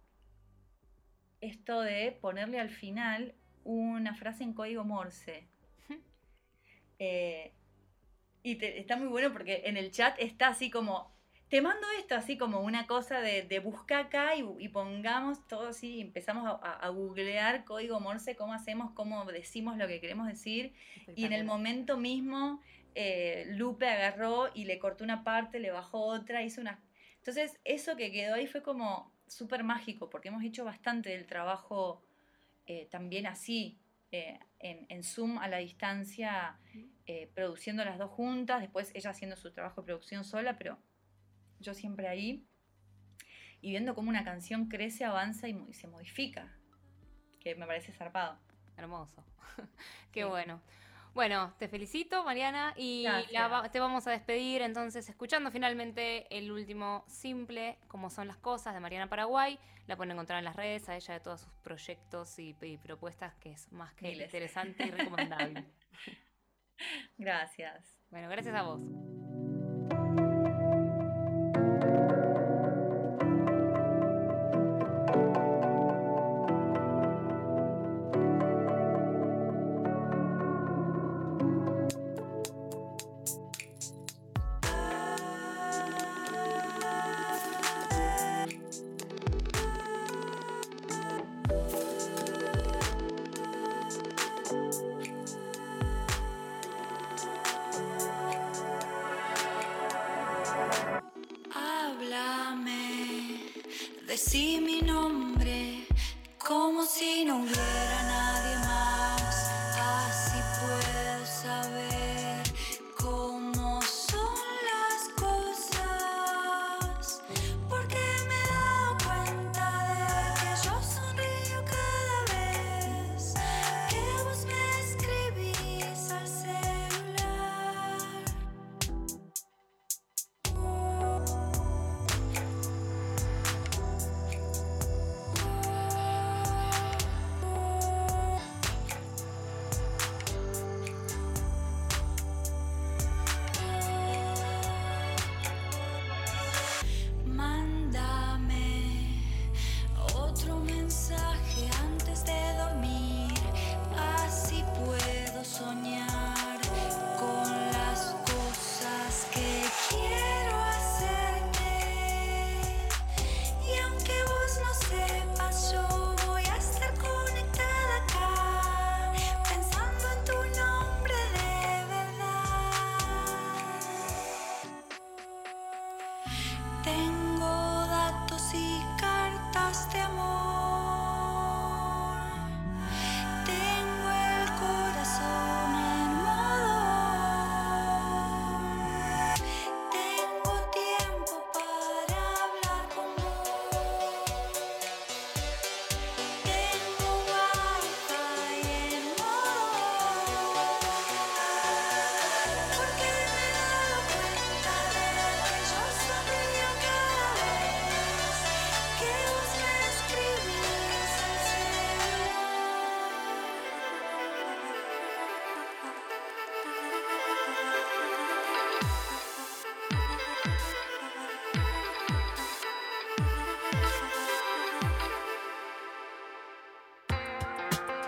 [1.41, 3.35] esto de ponerle al final
[3.65, 5.49] una frase en código Morse.
[6.99, 7.53] Eh,
[8.51, 11.13] y te- está muy bueno porque en el chat está así como,
[11.49, 15.69] te mando esto, así como una cosa de, de busca acá y, y pongamos todo
[15.69, 20.01] así, y empezamos a, a- a googlear código Morse, cómo hacemos, cómo decimos lo que
[20.01, 20.73] queremos decir.
[21.17, 22.61] Y en el momento mismo,
[22.95, 26.81] eh, Lupe agarró y le cortó una parte, le bajó otra, hizo una...
[27.19, 32.03] Entonces, eso que quedó ahí fue como súper mágico, porque hemos hecho bastante del trabajo
[32.67, 33.79] eh, también así,
[34.13, 36.59] eh, en, en Zoom a la distancia,
[37.07, 40.79] eh, produciendo las dos juntas, después ella haciendo su trabajo de producción sola, pero
[41.61, 42.47] yo siempre ahí,
[43.61, 46.53] y viendo cómo una canción crece, avanza y, se modifica,
[47.41, 48.39] que me parece zarpado.
[48.77, 49.25] Hermoso.
[50.13, 50.29] Qué Sí.
[50.29, 50.61] bueno.
[51.15, 57.05] Bueno, te felicito, Mariana, y la te vamos a despedir entonces escuchando finalmente el último
[57.09, 59.59] simple, como son las cosas, de Mariana Paraguay.
[59.87, 63.35] La pueden encontrar en las redes, a ella de todos sus proyectos y, y propuestas,
[63.37, 64.27] que es más que Miles.
[64.27, 65.65] interesante y recomendable.
[67.19, 67.99] Gracias.
[68.11, 68.81] bueno, gracias a vos.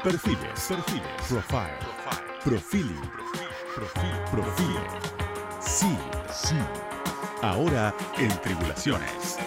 [0.09, 1.79] Perfiles, perfiles, profile,
[2.43, 3.11] profiling,
[3.75, 4.81] profil, profile.
[5.61, 5.99] Sí,
[6.33, 6.57] sí.
[7.43, 9.39] Ahora en Tribulaciones.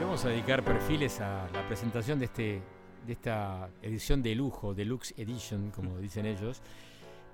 [0.00, 2.62] Vamos a dedicar perfiles a la presentación de este
[3.06, 6.62] de esta edición de lujo, Deluxe Edition, como dicen ellos,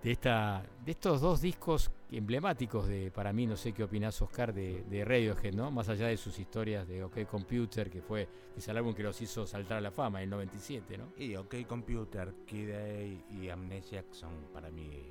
[0.02, 4.52] de esta de estos dos discos emblemáticos de para mí, no sé qué opinás Oscar
[4.52, 5.70] de, de Radiohead, ¿no?
[5.70, 9.20] Más allá de sus historias de OK Computer, que fue es el álbum que los
[9.20, 11.12] hizo saltar a la fama en el 97, ¿no?
[11.16, 15.10] Y OK Computer, Kid A y Amnesiac son para mí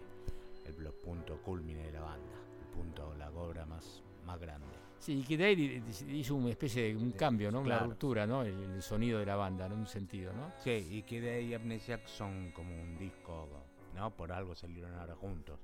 [0.66, 4.68] el los punto culmine de la banda, el punto, la obra más, más grande.
[5.00, 7.62] Sí, que Day hizo una especie de un cambio, ¿no?
[7.62, 7.86] Una Claro.
[7.88, 8.44] ruptura, ¿no?
[8.44, 10.52] El, el sonido de la banda, en un sentido, ¿no?
[10.64, 13.48] Sí, y Kid A y Amnesiac son como un disco,
[13.96, 14.12] ¿no?
[14.16, 15.60] Por algo salieron ahora juntos.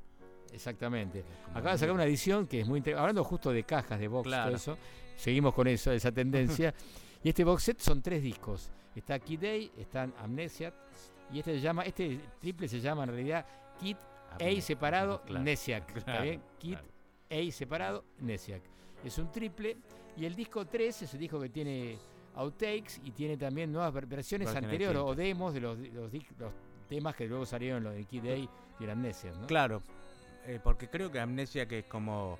[0.54, 1.24] Exactamente.
[1.54, 3.02] Acaba de sacar un- una edición que es muy interesante.
[3.02, 4.46] Hablando justo de cajas, de box, Claro.
[4.48, 4.78] todo eso.
[5.16, 6.74] Seguimos con eso, esa tendencia.
[7.24, 8.70] y este box set son tres discos.
[8.96, 10.74] Está Kid Day, están Amnesia.
[11.32, 13.46] Y este se llama, este triple se llama en realidad
[13.80, 13.98] Kid
[14.40, 15.96] A separado, claro, Nesiac.
[15.98, 16.42] ¿Está bien?
[16.60, 16.78] Kid.
[17.30, 18.62] A separado, Nesiac.
[19.04, 19.78] Es un triple.
[20.16, 21.98] Y el disco 3 es el disco que tiene
[22.36, 26.12] outtakes y tiene también nuevas ver- versiones anteriores o demos de los, los
[26.88, 28.50] temas que luego salieron los de Kid Day
[28.80, 29.46] y el Amnesia, ¿no?
[29.48, 29.82] Claro,
[30.48, 32.40] eh, porque creo que Amnesia que es como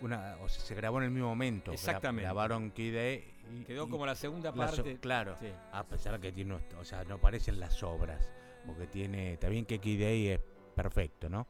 [0.00, 1.72] una, o sea, se grabó en el mismo momento.
[1.72, 2.22] Exactamente.
[2.24, 4.98] Grabaron Kid A y Quedó y como la segunda la so- parte.
[4.98, 5.48] claro, Sí.
[5.72, 8.28] a pesar que tiene, o sea, no parecen las obras,
[8.66, 10.40] porque tiene, está bien que Kid A es
[10.74, 11.46] perfecto, ¿no?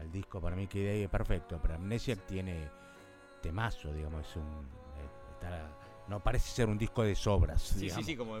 [0.00, 2.68] El disco para mí Kid A es perfecto, pero Amnesia tiene
[3.42, 5.70] temazo, digamos, es un eh, está-
[6.08, 8.06] no parece ser un disco de sobras, Sí, sí, digamos.
[8.06, 8.38] sí, como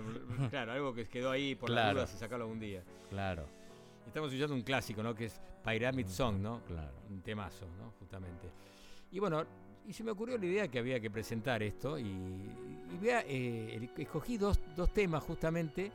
[0.50, 1.94] claro, algo que quedó ahí por la Claro.
[2.00, 2.82] duda si sacarlo algún día.
[3.08, 3.46] Claro,
[4.06, 5.14] Estamos escuchando un clásico, ¿no?
[5.14, 6.60] Que es Pyramid Song, ¿no?
[6.66, 6.92] claro.
[7.10, 7.92] Un temazo, ¿no?
[7.98, 8.48] Justamente.
[9.10, 9.44] Y bueno,
[9.86, 13.88] y se me ocurrió la idea que había que presentar esto y, y vea, eh,
[13.96, 15.90] escogí dos, dos temas justamente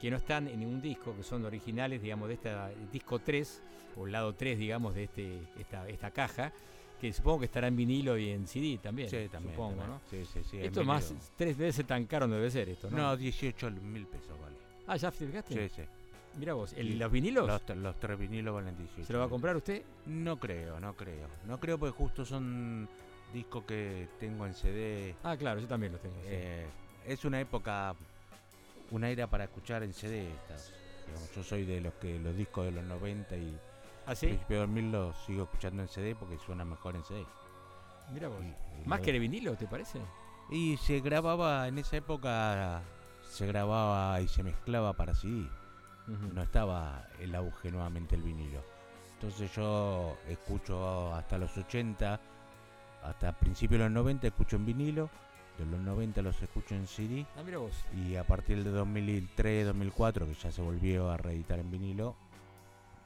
[0.00, 3.62] que no están en ningún disco, que son originales, digamos, de esta el disco 3,
[3.96, 6.52] o el lado 3, digamos, de este, esta, esta caja,
[7.00, 9.54] que supongo que estará en vinilo y en CD también, Sí, también.
[9.54, 9.90] supongo, también.
[9.90, 10.00] ¿no?
[10.10, 10.58] Sí, sí, sí.
[10.58, 12.96] Esto más, tres veces tan caro no debe ser esto, ¿no?
[12.98, 14.56] No, 18 mil pesos vale.
[14.86, 15.68] Ah, ¿ya te fijaste?
[15.68, 15.82] Sí, sí.
[16.36, 16.98] Mira vos, el-.
[16.98, 17.46] ¿los vinilos?
[17.76, 19.06] Los, tres vinilos valen 18.
[19.06, 19.82] ¿Se lo va a comprar usted?
[20.06, 21.28] No creo, no creo.
[21.46, 22.88] No creo porque justo son
[23.32, 25.14] discos que tengo en CD.
[25.22, 26.14] Ah, claro, yo también los tengo.
[26.16, 26.26] sí.
[26.26, 26.66] Eh,
[27.06, 27.94] es una época,
[28.90, 30.28] una era para escuchar en CD.
[30.32, 30.56] esta.
[31.06, 33.56] Digamos, yo soy de los que los discos de los 90 y
[34.06, 34.26] ¿Ah, sí?
[34.28, 37.24] principio de 2000 los sigo escuchando en CD porque suena mejor en CD.
[38.12, 38.38] Mira vos.
[38.42, 40.00] Y- ¿Más que de vinilo, te parece?
[40.50, 42.82] Y se grababa, en esa época
[43.30, 45.48] se grababa y se mezclaba para CD.
[46.06, 48.62] No estaba el auge nuevamente el vinilo.
[49.14, 52.20] Entonces yo escucho hasta los 80,
[53.02, 55.08] hasta principios de los 90 escucho en vinilo,
[55.58, 57.72] de los 90 los escucho en CD Ah, mira vos.
[57.96, 62.16] y a partir de 2003, 2004 que ya se volvió a reeditar en vinilo,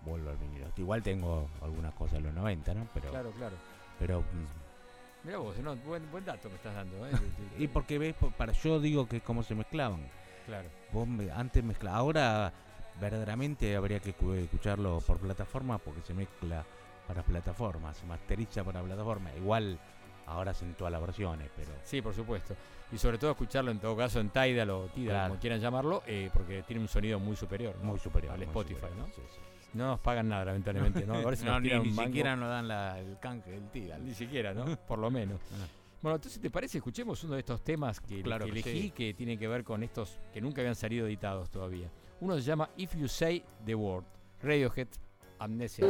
[0.04, 0.66] vuelvo al vinilo.
[0.76, 2.88] Igual tengo algunas cosas de los 90, ¿no?
[2.94, 3.56] Pero, Claro, claro.
[3.98, 7.12] pero mm, Mira vos, no, buen, buen dato me estás dando, ¿eh?
[7.58, 10.00] y porque ves, para yo digo que cómo se mezclaban.
[10.46, 10.68] Claro.
[10.92, 12.52] Vos me- antes mezcla, ahora
[13.00, 16.64] verdaderamente habría que escu- escucharlo por plataforma porque se mezcla
[17.06, 19.32] para plataformas, se masteriza para plataforma.
[19.34, 19.78] Igual
[20.26, 22.54] ahora hacen todas las versiones, pero Sí, por supuesto.
[22.92, 25.28] Y sobre todo escucharlo en todo caso en Tidal o Tidal, Claro.
[25.30, 27.76] como quieran llamarlo, eh, porque tiene un sonido muy superior.
[27.78, 27.84] ¿no?
[27.84, 29.06] muy superior Al muy Spotify, superior, ¿no?
[29.14, 29.40] sí, sí.
[29.74, 31.14] No nos pagan nada, lamentablemente, ¿no?
[31.14, 34.04] A ver si No, nos ni, siquiera nos dan la- el canje del Tidal.
[34.04, 34.64] Ni siquiera, ¿no?
[34.88, 35.40] Por lo menos.
[36.00, 36.78] Bueno, entonces, ¿te parece?
[36.78, 38.90] Escuchemos uno de estos temas que, Claro que que elegí sí.
[38.92, 41.88] que tienen que ver con estos que nunca habían salido editados todavía.
[42.20, 44.04] Uno se llama If You Say the Word,
[44.42, 44.88] Radiohead
[45.38, 45.86] Amnesia.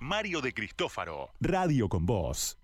[0.00, 1.30] Mario de Cristófaro.
[1.40, 2.58] Radio con Voz.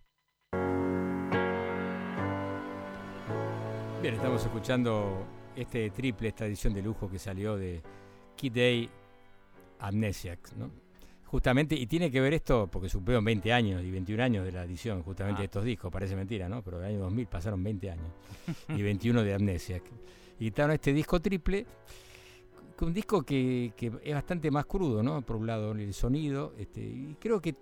[4.02, 5.24] Bien, estamos escuchando
[5.56, 7.80] este triple, esta edición de lujo que salió de
[8.36, 8.90] Kid Day
[9.78, 10.70] Amnesiac, ¿no?
[11.24, 14.64] Justamente, y tiene que ver esto, porque supieron 20 años y 21 años de la
[14.64, 15.40] edición justamente Ah.
[15.40, 16.62] de estos discos, parece mentira, ¿no?
[16.62, 18.06] Pero el año 2000 pasaron 20 años
[18.68, 19.82] y 21 de Amnesiac.
[20.38, 21.64] Y editaron este disco triple,
[22.82, 25.22] un disco que, que es bastante más crudo, ¿no?
[25.22, 27.54] Por un lado el sonido, este, y creo que...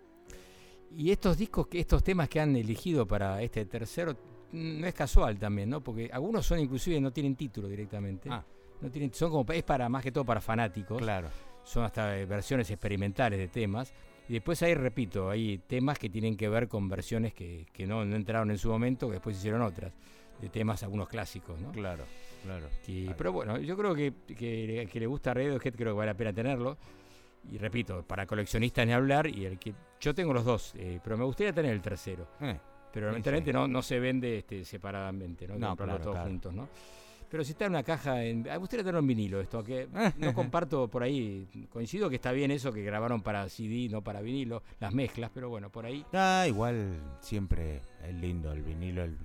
[0.96, 4.16] Y estos discos, que estos temas que han elegido para este tercero,
[4.52, 5.80] no es casual también, ¿no?
[5.80, 8.28] Porque algunos son inclusive no tienen título directamente.
[8.30, 8.44] Ah.
[8.80, 10.98] No tienen, son como, es para más que todo para fanáticos.
[10.98, 11.28] Claro.
[11.62, 13.92] Son hasta eh, versiones experimentales de temas.
[14.28, 18.04] Y después hay, repito, hay temas que tienen que ver con versiones que, que no,
[18.04, 19.92] no entraron en su momento, que después hicieron otras.
[20.40, 21.70] De temas, algunos clásicos, ¿no?
[21.70, 22.04] Claro,
[22.42, 22.66] claro.
[22.86, 26.16] Y- pero bueno, yo creo que, que, que le gusta Radiohead, creo que vale la
[26.16, 26.76] pena tenerlo.
[27.50, 29.26] Y repito, para coleccionistas ni hablar.
[29.26, 32.26] Y el que yo tengo los dos, eh, pero me gustaría tener el tercero.
[32.40, 32.58] Eh,
[32.92, 33.56] Pero lamentablemente sí.
[33.56, 35.56] no, no se vende este, separadamente, ¿no?
[35.56, 36.28] No, claro, todos claro.
[36.28, 36.68] juntos, ¿no?
[37.30, 39.88] Pero si está en una caja, en, me gustaría tenerlo en vinilo esto, que
[40.18, 44.20] no comparto por ahí, coincido que está bien eso que grabaron para CD, no para
[44.20, 46.04] vinilo, las mezclas, pero bueno, por ahí.
[46.12, 49.04] Ah, igual siempre es lindo el vinilo.
[49.04, 49.16] el-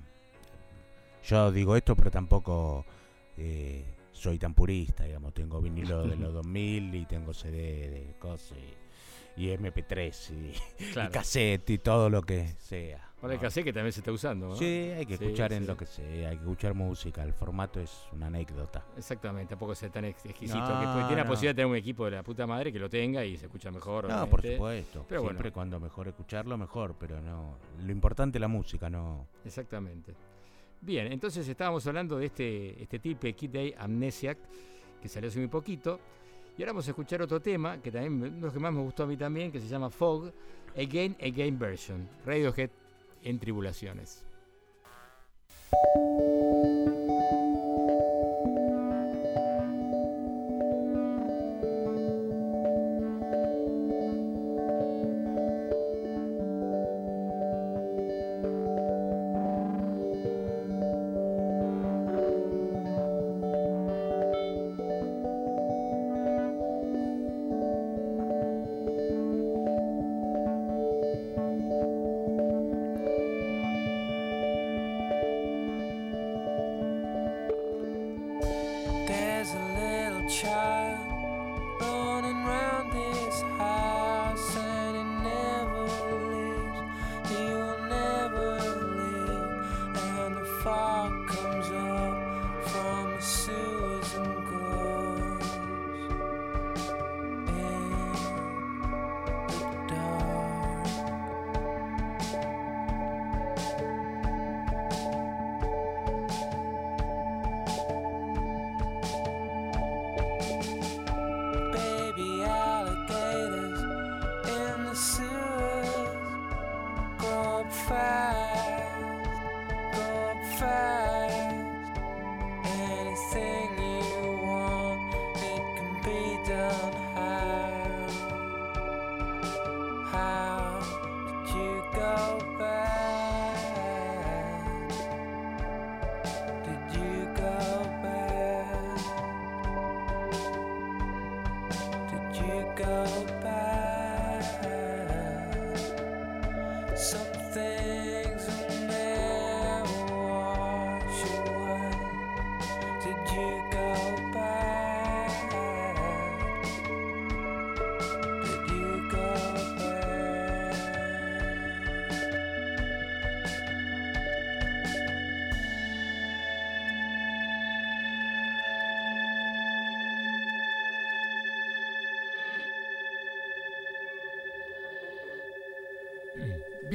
[1.23, 2.85] Yo digo esto, pero tampoco
[3.37, 5.33] eh, soy tan purista, digamos.
[5.33, 8.57] Tengo vinilo de los 2000 y tengo CD de cosas
[9.37, 13.11] y, y MP3 y, cassette y todo lo que sea.
[13.21, 13.41] Ahora el ¿no?
[13.47, 14.55] cassette que también se está usando, ¿no?
[14.55, 17.23] Sí, hay que Sí, escuchar en lo que sea, hay que escuchar música.
[17.23, 18.85] El formato es una anécdota.
[18.95, 20.59] Exactamente, tampoco sea tan ex- exquisito.
[20.59, 22.89] No, que tiene la posibilidad de tener un equipo de la puta madre que lo
[22.89, 24.07] tenga y se escucha mejor.
[24.07, 24.55] No, por obviamente.
[24.57, 25.05] supuesto.
[25.09, 26.95] Pero Siempre bueno, cuando mejor escucharlo, mejor.
[26.99, 27.57] Pero no.
[27.83, 29.27] Lo importante es la música, no.
[29.43, 30.13] exactamente.
[30.81, 34.37] Bien, entonces estábamos hablando de este, este triple Kid Day Amnesiac,
[35.01, 35.99] que salió hace muy poquito.
[36.57, 39.07] Y ahora vamos a escuchar otro tema, que también los que más me gustó a
[39.07, 40.31] mí también, que se llama Fog,
[40.77, 42.69] Again, Again Version, Radiohead
[43.23, 44.23] en Tribulaciones.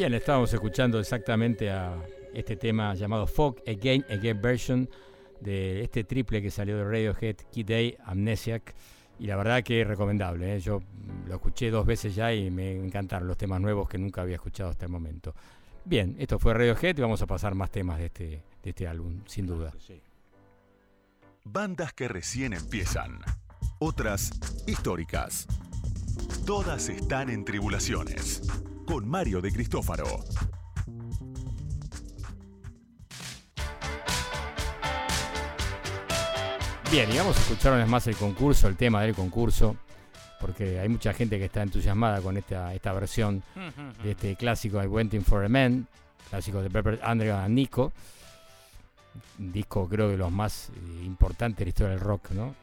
[0.00, 1.94] Bien, estábamos escuchando exactamente a
[2.32, 4.88] este tema llamado Fog Again, Again Version
[5.42, 8.74] de este triple que salió de Radiohead, Kid Day, Amnesiac.
[9.18, 10.56] Y la verdad que es recomendable.
[10.56, 10.60] ¿eh?
[10.60, 10.80] Yo
[11.26, 14.70] lo escuché dos veces ya y me encantaron los temas nuevos que nunca había escuchado
[14.70, 15.34] hasta el momento.
[15.84, 19.20] Bien, esto fue Radiohead y vamos a pasar más temas de este, de este álbum,
[19.26, 19.70] sin duda.
[21.44, 23.20] Bandas que recién empiezan.
[23.78, 24.30] Otras
[24.66, 25.46] históricas.
[26.46, 28.40] Todas están en tribulaciones.
[28.90, 30.24] Con Mario de Cristófaro.
[36.90, 39.76] Bien, y vamos a escuchar una vez más el concurso, el tema del concurso.
[40.40, 43.42] porque hay mucha gente que está entusiasmada con esta, esta versión
[44.02, 45.86] de este clásico I Waiting for a Man,
[46.30, 47.92] clásico de Pepper Andrew and Nico.
[49.38, 52.54] Un disco creo de los más eh, importantes de la historia del rock, ¿no?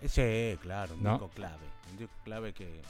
[0.00, 1.12] Ese, claro, un ¿No?
[1.12, 1.66] disco clave.
[1.90, 2.80] Un disco clave que,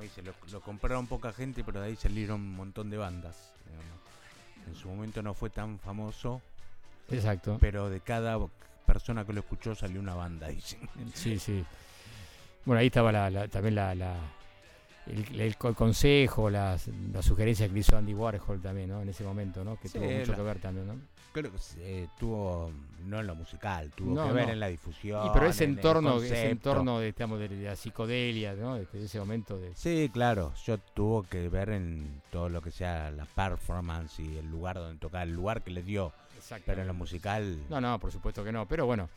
[0.00, 3.52] como dice, lo, lo compraron poca gente, pero de ahí salieron un montón de bandas.
[3.66, 4.66] digamos.
[4.66, 6.40] En su momento no fue tan famoso,
[7.10, 7.58] Exacto.
[7.60, 8.38] pero de cada
[8.86, 10.88] persona que lo escuchó salió una banda, dicen.
[11.14, 11.62] Sí, sí.
[12.64, 14.16] Bueno, ahí estaba la, la- también la, la-
[15.06, 19.00] el, el co- consejo, las, las sugerencias que hizo Andy Warhol también, ¿no?
[19.02, 19.76] En ese momento, ¿no?
[19.78, 20.94] Que Sí, tuvo mucho la- que ver también, ¿no?
[21.32, 22.72] Creo que eh, tuvo,
[23.04, 24.52] no en lo musical, tuvo No, que ver no.
[24.54, 25.26] en la difusión.
[25.26, 28.74] Y pero ese en entorno, ese entorno de, digamos, de, de la psicodelia, ¿no?
[28.74, 29.72] De, de ese momento de...
[29.76, 34.50] Sí, claro, yo tuvo que ver en todo lo que sea la performance y el
[34.50, 36.12] lugar donde tocaba, el lugar que le dio.
[36.66, 39.08] Pero en lo musical, No, no, por supuesto que no, pero bueno.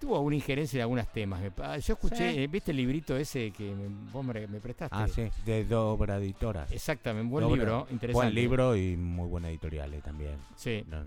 [0.00, 1.42] Tuvo una injerencia en algunos temas.
[1.84, 2.38] Yo escuché, Sí.
[2.40, 3.74] eh, ¿viste el librito ese que
[4.12, 4.94] vos me, me prestaste?
[4.96, 6.70] ah, sí, de Dobra Editoras.
[6.70, 8.12] Exactamente, buen Dobra- libro, interesante.
[8.12, 10.36] Buen libro y muy buena editorial eh, también.
[10.56, 11.04] Sí, No,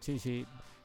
[0.00, 0.44] sí, sí.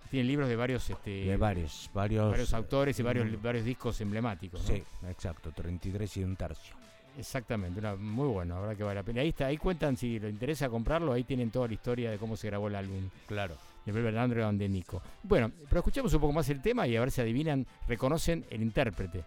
[0.09, 3.99] Tiene libros de varios, este, de varios, varios, varios autores y varios, mm, varios discos
[3.99, 4.61] emblemáticos.
[4.61, 4.67] ¿no?
[4.67, 6.73] Sí, exacto, 33 y un tercio.
[7.17, 9.21] Exactamente, una, muy bueno, la verdad que vale la pena.
[9.21, 12.37] Ahí está, ahí cuentan si les interesa comprarlo, ahí tienen toda la historia de cómo
[12.37, 13.55] se grabó el álbum Claro.
[13.85, 15.01] De Velvet Underground de Nico.
[15.23, 18.61] Bueno, pero escuchemos un poco más el tema y a ver si adivinan, reconocen el
[18.61, 19.23] intérprete.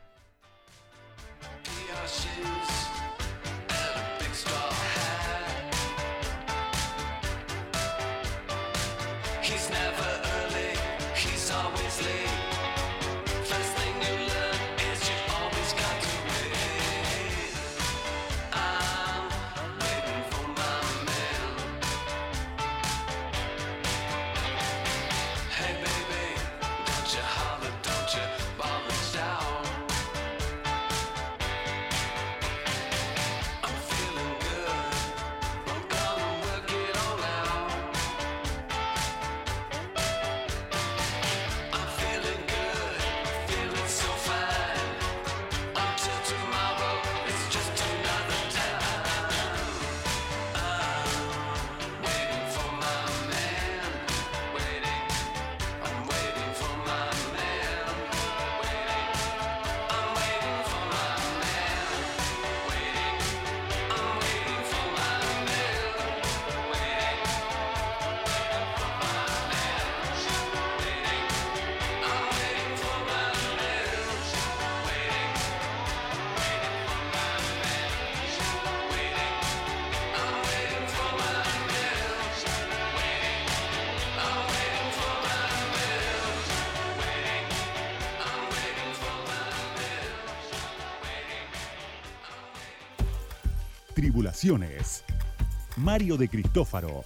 [95.77, 97.05] Mario de Cristófaro.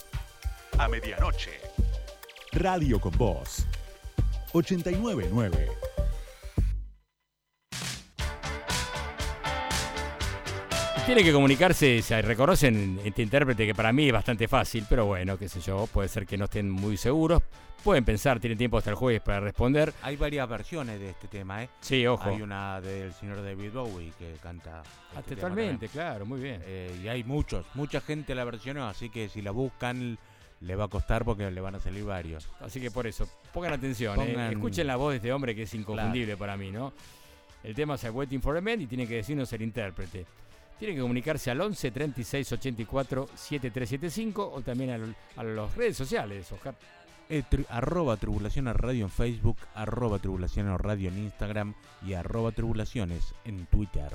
[0.79, 1.51] A medianoche.
[2.53, 3.67] Radio con Voz.
[4.53, 5.82] 899.
[11.07, 15.37] Tiene que comunicarse, se reconocen este intérprete que para mí es bastante fácil, pero bueno,
[15.37, 17.43] qué sé yo, puede ser que no estén muy seguros.
[17.83, 19.93] Pueden pensar, tienen tiempo hasta el jueves para responder.
[20.03, 21.69] Hay varias versiones de este tema, ¿eh?
[21.81, 22.31] Sí, ojo.
[22.31, 24.83] Hay una del señor David Bowie que canta.
[25.15, 26.63] Ah, este totalmente, claro, muy bien.
[26.65, 30.17] Eh, y hay muchos, mucha gente la versionó, así que si la buscan
[30.61, 32.49] le va a costar porque le van a salir varios.
[32.61, 34.51] Así que por eso, pongan atención, eh.
[34.53, 36.93] Escuchen la voz de este hombre que es inconfundible para mí, ¿no?
[37.65, 40.25] El tema es I Waiting for a Man y tiene que decirnos el intérprete.
[40.83, 46.51] Tiene que comunicarse al 11 36 84 7375 o también al- a, las redes sociales,
[46.51, 46.75] Oscar.
[47.29, 53.33] Eh, tri- arroba tribulaciones radio en Facebook, arroba tribulaciones radio en Instagram y arroba tribulaciones
[53.45, 54.11] en Twitter.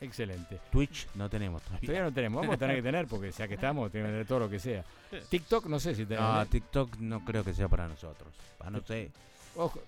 [0.00, 0.60] Excelente.
[0.70, 1.86] Twitch no tenemos todavía.
[1.88, 4.26] Todavía no tenemos, vamos a tener que tener porque ya que estamos, tenemos que tener
[4.28, 4.84] todo lo que sea.
[5.28, 6.36] TikTok no sé si tenemos.
[6.36, 6.46] No.
[6.46, 8.32] TikTok no creo que sea para nosotros.
[8.60, 9.10] Ah, no sé.
[9.56, 9.80] Ojo,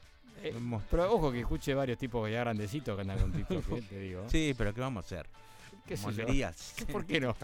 [0.43, 0.53] eh,
[0.91, 4.25] pero ojo que escuche varios tipos ya grandecitos que andan con TikTok, eh, te digo.
[4.29, 5.27] Sí, pero ¿qué vamos a hacer?
[5.89, 6.87] ¿Qué yo?
[6.93, 7.35] ¿Por qué no?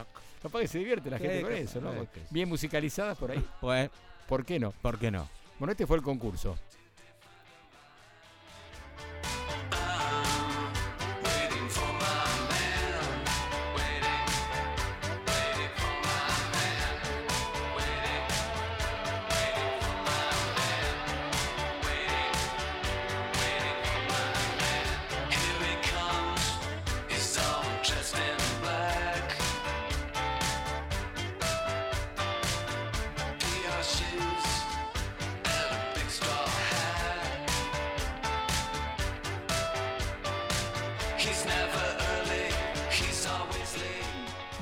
[0.42, 1.92] Capaz que se divierte la gente con eso, ¿no?
[2.30, 3.44] Bien musicalizadas por ahí.
[3.60, 3.90] Pues,
[4.28, 4.72] ¿Por qué no?
[4.72, 5.28] ¿por qué no?
[5.58, 6.58] Bueno, este fue el concurso.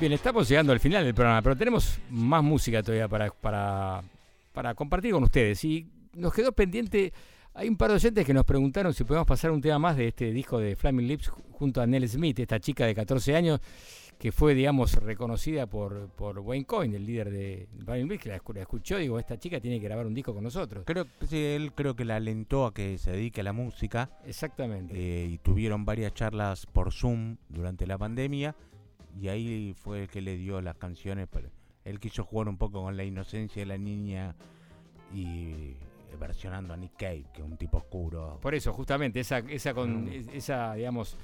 [0.03, 4.03] Bien, estamos llegando al final del programa, pero tenemos más música todavía para, para,
[4.51, 5.63] para compartir con ustedes.
[5.63, 7.13] Y nos quedó pendiente,
[7.53, 10.09] hay un par de oyentes que nos preguntaron si podemos pasar un tema más de
[10.09, 13.61] este disco de Flaming Lips junto a Nell Smith, esta chica de 14 años
[14.19, 18.41] que fue, digamos, reconocida por, por Wayne Coyne, el líder de Flaming Lips, que la,
[18.41, 20.83] escu- la escuchó y digo, esta chica tiene que grabar un disco con nosotros.
[20.85, 24.09] Creo sí, él creo que la alentó a que se dedique a la música.
[24.25, 24.93] Exactamente.
[24.97, 28.53] eh, y tuvieron varias charlas por Zoom durante la pandemia.
[29.19, 31.27] Y ahí fue el que le dio las canciones.
[31.31, 31.49] Pero
[31.85, 34.35] él quiso jugar un poco con la inocencia de la niña
[35.13, 35.75] y
[36.19, 38.39] versionando a Nick Cave, que es un tipo oscuro.
[38.41, 40.09] Por eso, justamente, esa, esa, con, Mm.
[40.09, 41.17] es- esa digamos,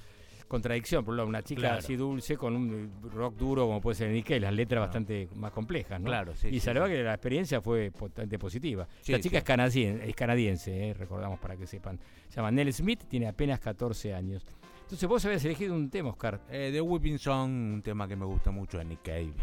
[0.47, 1.05] contradicción.
[1.05, 1.77] Por una chica Claro.
[1.77, 4.85] así dulce con un rock duro como puede ser Nick Cave, las letras Ah.
[4.85, 6.07] bastante más complejas, ¿no?
[6.07, 8.87] Claro, sí, y sí, que la experiencia fue bastante positiva.
[9.01, 11.99] Sí, la chica es canadiense, es canadiense eh, recordamos para que sepan.
[12.29, 14.43] Se llama Nell Smith, tiene apenas 14 años.
[14.89, 16.41] Entonces vos habías elegido un tema, Oscar.
[16.49, 19.35] Eh, The Whipping Song, un tema que me gusta mucho de Nick Cave.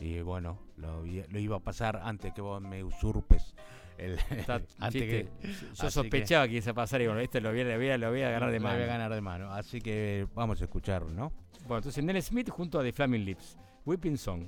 [0.00, 3.54] Y bueno, lo, iba a pasar antes que vos me usurpes.
[3.98, 7.42] El, Está- antes que, yo así que- sospechaba que, iba a pasar y bueno, este
[7.42, 8.76] lo voy lo voy lo voy a ganar de lo mano.
[8.76, 9.52] voy a ganar de mano.
[9.52, 11.30] Así que vamos a escucharlo, ¿no?
[11.64, 14.46] Bueno, entonces Nell Smith junto a The Flaming Lips, Whipping Song.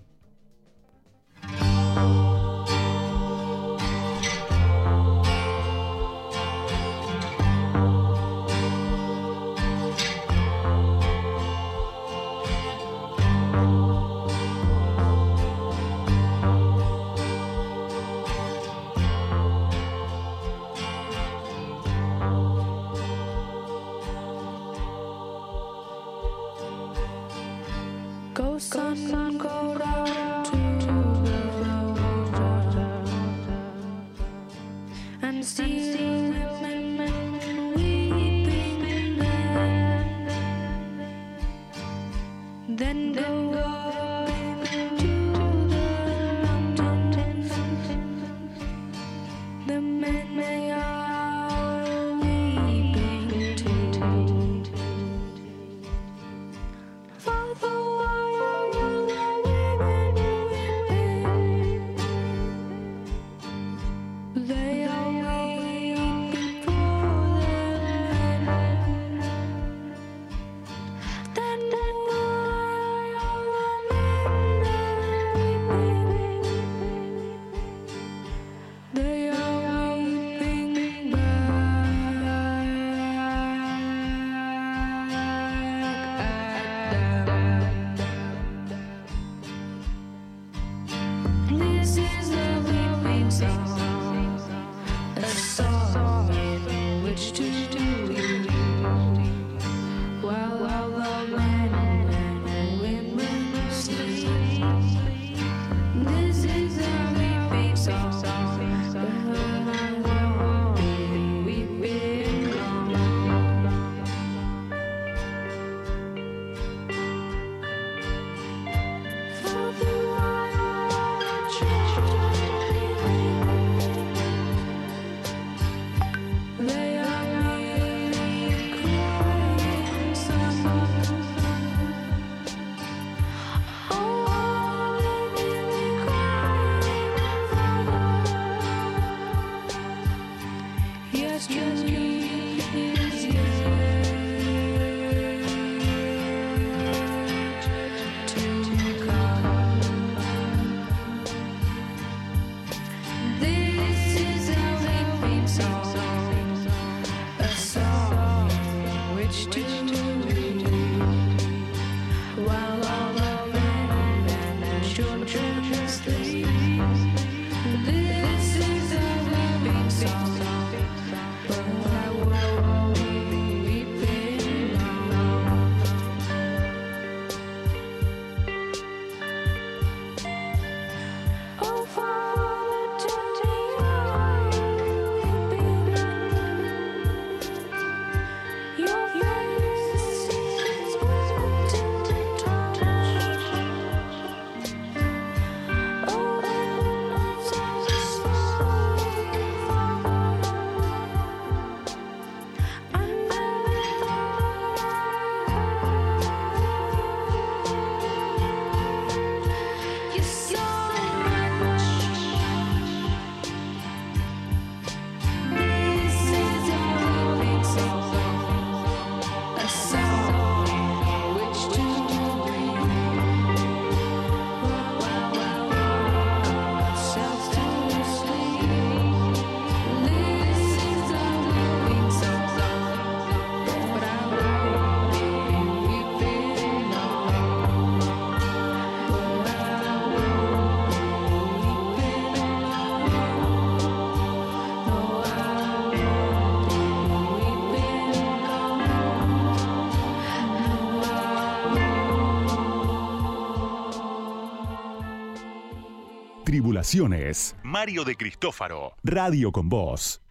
[257.65, 258.95] Mario de Cristófaro.
[259.03, 260.23] Radio con Voz.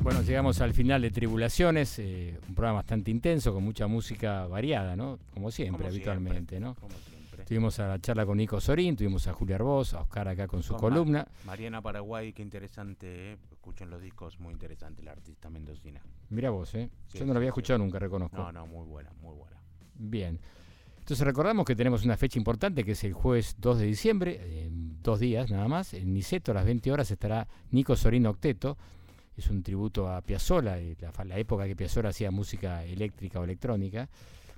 [0.00, 4.94] Bueno, llegamos al final de Tribulaciones, eh, un programa bastante intenso, con mucha música variada,
[4.94, 5.18] ¿no?
[5.34, 6.74] Como siempre, Como habitualmente, siempre, ¿no?
[6.74, 7.05] como siempre.
[7.46, 10.64] Tuvimos a la charla con Nico Sorín, tuvimos a Julia Arbós, a Oscar acá con
[10.64, 11.28] su Con Ma- columna.
[11.44, 13.36] Mariana Paraguay, qué interesante, ¿eh?
[13.52, 16.02] escuchen los discos, muy interesante la artista mendocina.
[16.30, 16.90] Mira vos, ¿eh?
[17.06, 18.36] Sí, Yo no lo sí, había escuchado nunca, reconozco.
[18.36, 19.56] No, no, muy buena, muy buena.
[19.94, 20.40] Bien.
[20.98, 25.00] Entonces recordamos que tenemos una fecha importante que es el jueves 2 de diciembre, en
[25.00, 25.94] dos días nada más.
[25.94, 28.76] En Niceto a las 20 horas estará Nico Sorín Octeto.
[29.36, 33.44] Es un tributo a Piazzolla, eh, la, la época que Piazzolla hacía música eléctrica o
[33.44, 34.08] electrónica,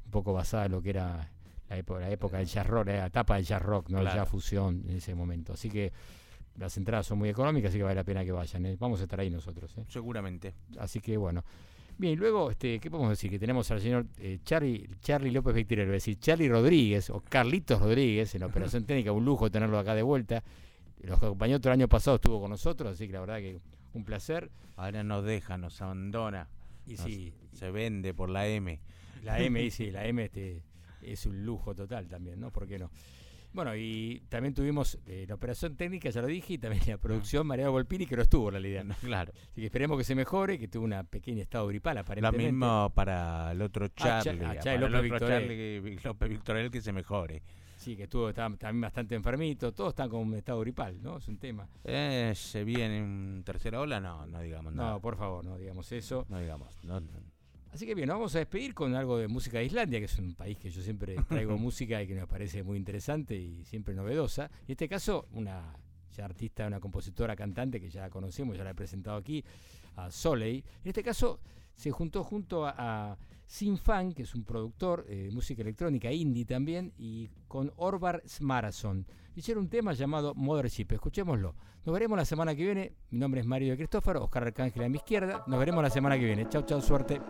[0.07, 1.31] un poco basada en lo que era
[1.69, 4.21] la, época, la época del jazz rock, la etapa del jazz rock, no el Claro.
[4.21, 5.53] jazz fusión en ese momento.
[5.53, 5.93] Así que
[6.57, 8.67] las entradas son muy económicas, así que vale la pena que vayan.
[8.67, 8.77] ¿eh?
[8.79, 9.77] Vamos a estar ahí nosotros.
[9.79, 9.85] ¿eh?
[9.89, 10.55] Seguramente.
[10.79, 11.45] Así que bueno.
[11.99, 13.29] Bien, y luego, este, ¿qué podemos decir?
[13.29, 17.81] Que tenemos al señor eh, Charlie, Charlie López Victorel, es decir, Charlie Rodríguez o Carlitos
[17.81, 20.45] Rodríguez en la operación técnica, un lujo tenerlo acá de vuelta.
[21.03, 23.59] Los acompañó el año pasado, estuvo con nosotros, así que la verdad que
[23.95, 24.51] un placer.
[24.77, 26.49] Ahora nos deja, nos abandona.
[26.87, 27.33] Y nos- sí.
[27.53, 28.81] Se vende por la M.
[29.25, 30.63] La M, y sí, la M este,
[31.13, 32.51] es un lujo total también, ¿no?
[32.51, 32.91] ¿Por qué no?
[33.53, 37.47] Bueno, y también tuvimos eh, la operación técnica, ya lo dije, y también la producción
[37.47, 38.85] María Volpini, que no estuvo en realidad.
[39.01, 39.33] Claro.
[39.51, 42.53] Así que esperemos que se mejore, que tuvo una pequeña estado gripal Lo aparentemente.
[42.53, 44.45] mismo para el otro Ah, Cha- Charlie.
[44.45, 45.43] ah, Charlie el López otro Victorel.
[45.49, 47.43] Charlie Vi- López Victorel que se mejore.
[47.79, 51.17] Sí, que estuvo también bastante enfermito, todos están con un estado gripal, ¿no?
[51.17, 51.67] Es un tema.
[51.85, 53.99] Eh, ¿Se viene en tercera ola?
[53.99, 54.91] No, no digamos nada.
[54.95, 56.27] No, por favor, no digamos eso.
[56.29, 56.77] No digamos.
[56.85, 57.09] no, no.
[57.73, 60.19] Así que bien, nos vamos a despedir con algo de música de Islandia, que es
[60.19, 63.95] un país que yo siempre traigo música y que me parece muy interesante y siempre
[63.95, 64.51] novedosa.
[64.63, 65.75] Y en este caso, una
[66.17, 69.45] ya artista, una compositora, cantante que ya la conocemos, ya la he presentado aquí,
[69.97, 70.65] a Soleil.
[70.83, 71.41] En este caso,
[71.75, 73.19] se juntó junto a, a
[73.49, 79.07] Sinfan, que es un productor eh, de música electrónica indie también, y con Orvar Smarason.
[79.35, 80.93] Hicieron un tema llamado Mothership.
[80.93, 81.55] Escuchémoslo.
[81.87, 82.93] Nos veremos la semana que viene.
[83.11, 85.45] Mi nombre es Mario de Cristófaro, Oscar Arcángel a mi izquierda.
[85.47, 86.47] Nos veremos la semana que viene.
[86.51, 87.21] Chau, chau, suerte.